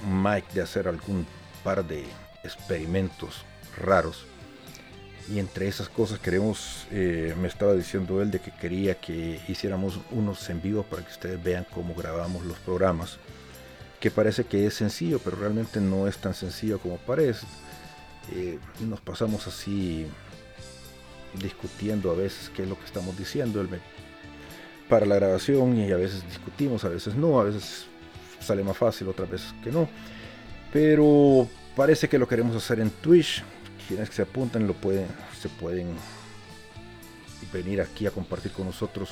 Mike 0.07 0.47
de 0.53 0.61
hacer 0.61 0.87
algún 0.87 1.27
par 1.63 1.85
de 1.85 2.05
experimentos 2.43 3.43
raros. 3.77 4.25
Y 5.31 5.39
entre 5.39 5.67
esas 5.67 5.87
cosas 5.87 6.19
queremos, 6.19 6.85
eh, 6.91 7.33
me 7.39 7.47
estaba 7.47 7.73
diciendo 7.73 8.21
él 8.21 8.31
de 8.31 8.39
que 8.39 8.51
quería 8.51 8.95
que 8.95 9.39
hiciéramos 9.47 9.99
unos 10.11 10.49
en 10.49 10.61
vivo 10.61 10.83
para 10.83 11.03
que 11.03 11.11
ustedes 11.11 11.41
vean 11.41 11.65
cómo 11.73 11.93
grabamos 11.95 12.45
los 12.45 12.57
programas 12.59 13.17
que 14.01 14.11
parece 14.11 14.43
que 14.45 14.65
es 14.65 14.73
sencillo, 14.73 15.19
pero 15.23 15.37
realmente 15.37 15.79
no 15.79 16.07
es 16.07 16.17
tan 16.17 16.33
sencillo 16.33 16.79
como 16.79 16.97
parece. 16.97 17.45
Eh, 18.33 18.57
nos 18.81 18.99
pasamos 18.99 19.47
así 19.47 20.07
discutiendo 21.39 22.11
a 22.11 22.15
veces 22.15 22.49
qué 22.49 22.63
es 22.63 22.67
lo 22.67 22.77
que 22.77 22.85
estamos 22.85 23.17
diciendo 23.17 23.65
para 24.89 25.05
la 25.05 25.15
grabación 25.15 25.77
y 25.77 25.91
a 25.91 25.97
veces 25.97 26.25
discutimos, 26.27 26.83
a 26.83 26.89
veces 26.89 27.15
no, 27.15 27.39
a 27.39 27.45
veces 27.45 27.85
sale 28.41 28.63
más 28.63 28.75
fácil, 28.75 29.07
otras 29.07 29.29
veces 29.29 29.53
que 29.63 29.71
no. 29.71 29.87
Pero 30.73 31.47
parece 31.75 32.09
que 32.09 32.17
lo 32.17 32.27
queremos 32.27 32.55
hacer 32.55 32.79
en 32.79 32.89
Twitch. 32.89 33.43
Quienes 33.91 34.09
que 34.09 34.15
se 34.15 34.21
apuntan 34.21 34.67
lo 34.67 34.73
pueden, 34.73 35.05
se 35.37 35.49
pueden 35.49 35.89
venir 37.51 37.81
aquí 37.81 38.07
a 38.07 38.11
compartir 38.11 38.53
con 38.53 38.67
nosotros 38.67 39.09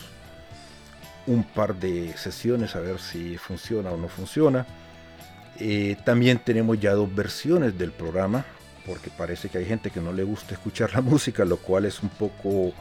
un 1.28 1.44
par 1.44 1.76
de 1.76 2.16
sesiones 2.18 2.78
a 2.78 2.80
ver 2.80 2.98
si 2.98 3.38
funciona 3.38 3.92
o 3.92 3.98
no 3.98 4.08
funciona. 4.08 4.66
Eh, 5.60 5.98
también 6.06 6.40
tenemos 6.40 6.80
ya 6.80 6.94
dos 6.94 7.14
versiones 7.14 7.78
del 7.78 7.92
programa, 7.92 8.46
porque 8.86 9.10
parece 9.10 9.50
que 9.50 9.58
hay 9.58 9.66
gente 9.66 9.92
que 9.92 10.00
no 10.00 10.14
le 10.14 10.24
gusta 10.24 10.54
escuchar 10.54 10.94
la 10.96 11.02
música, 11.02 11.44
lo 11.44 11.58
cual 11.58 11.84
es 11.84 12.02
un 12.02 12.08
poco 12.08 12.72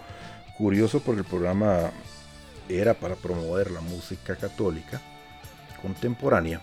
curioso 0.56 1.00
porque 1.00 1.22
el 1.22 1.26
programa 1.26 1.90
era 2.68 2.94
para 2.94 3.16
promover 3.16 3.72
la 3.72 3.80
música 3.80 4.36
católica 4.36 5.00
contemporánea. 5.82 6.60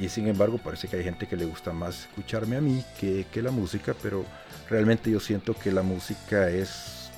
Y 0.00 0.08
sin 0.08 0.28
embargo 0.28 0.58
parece 0.58 0.88
que 0.88 0.96
hay 0.96 1.04
gente 1.04 1.26
que 1.26 1.36
le 1.36 1.44
gusta 1.44 1.72
más 1.72 2.00
escucharme 2.00 2.56
a 2.56 2.60
mí 2.60 2.84
que, 3.00 3.26
que 3.32 3.42
la 3.42 3.50
música, 3.50 3.94
pero 4.02 4.24
realmente 4.68 5.10
yo 5.10 5.20
siento 5.20 5.54
que 5.54 5.72
la 5.72 5.82
música 5.82 6.50
es 6.50 7.10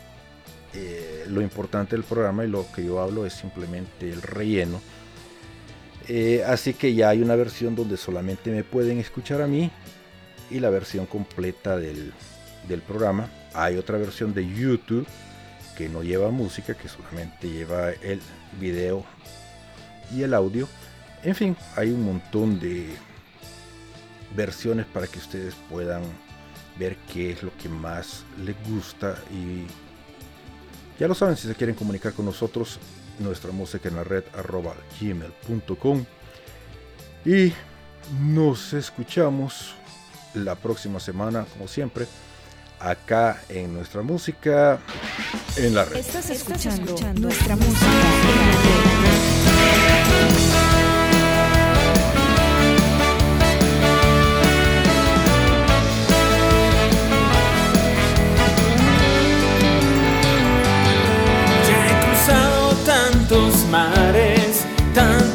eh, 0.75 1.25
lo 1.29 1.43
importante 1.43 1.97
del 1.97 2.05
programa 2.05 2.45
y 2.45 2.49
lo 2.49 2.71
que 2.73 2.85
yo 2.85 3.01
hablo 3.01 3.27
es 3.27 3.35
simplemente 3.35 4.09
el 4.09 4.23
relleno 4.23 4.81
eh, 6.12 6.43
así 6.45 6.75
que 6.75 6.93
ya 6.93 7.11
hay 7.11 7.23
una 7.23 7.37
versión 7.37 7.77
donde 7.77 7.97
solamente 7.97 8.51
me 8.51 8.64
pueden 8.64 8.99
escuchar 8.99 9.43
a 9.43 9.47
mí 9.47 9.71
y 10.51 10.59
la 10.59 10.68
versión 10.68 11.07
completa 11.07 11.77
del, 11.77 12.12
programa. 12.85 13.29
Hay 13.55 13.77
otra 13.77 13.97
versión 13.97 14.35
de 14.35 14.45
YouTube 14.45 15.07
que 15.79 15.89
no 15.89 16.03
lleva 16.03 16.33
música, 16.33 16.75
que 16.75 16.89
solamente 16.89 17.49
lleva 17.49 17.91
el 17.91 18.21
video 18.59 19.05
y 20.12 20.23
el 20.23 20.35
audio. 20.35 20.68
En 21.23 21.35
fin, 21.35 21.57
hay 21.77 21.91
un 21.91 22.05
montón 22.05 22.59
de 22.59 22.89
versiones 24.35 24.87
para 24.87 25.07
que 25.07 25.18
ustedes 25.18 25.55
puedan 25.68 26.03
ver 26.79 26.97
qué 27.12 27.33
es 27.33 27.43
lo 27.43 27.55
que 27.59 27.68
más 27.68 28.25
les 28.45 28.57
gusta 28.68 29.16
y 29.31 29.66
ya 30.99 31.09
lo 31.09 31.14
saben 31.14 31.37
si 31.37 31.47
se 31.49 31.55
quieren 31.55 31.75
comunicar 31.75 32.12
con 32.12 32.25
nosotros 32.25 32.79
nuestra 33.18 33.53
música 33.53 33.89
en 33.89 33.97
la 33.97 34.05
red 34.05 34.25
arroba 34.35 34.75
gmail.com 35.01 36.05
y 37.25 37.53
nos 38.23 38.73
escuchamos 38.73 39.75
la 40.35 40.55
próxima 40.55 41.01
semana 41.01 41.45
como 41.53 41.68
siempre 41.68 42.07
acá 42.79 43.43
en 43.49 43.75
nuestra 43.75 44.03
música 44.03 44.79
en 45.57 45.75
la 45.75 45.85
red. 45.85 45.97
Estás 45.97 46.31
escuchando, 46.31 46.97
nuestra 47.14 47.57
música 47.57 47.87
en 47.87 48.39
la 48.39 48.95
red. 48.95 48.99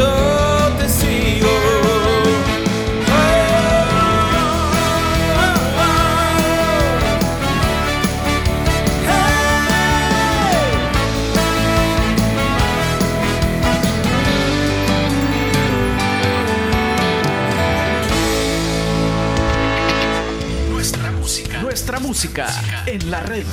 yo 0.00 0.76
te 0.78 0.88
sigo. 0.88 1.50
Música 22.00 22.48
en 22.86 23.10
la 23.10 23.20
red. 23.20 23.44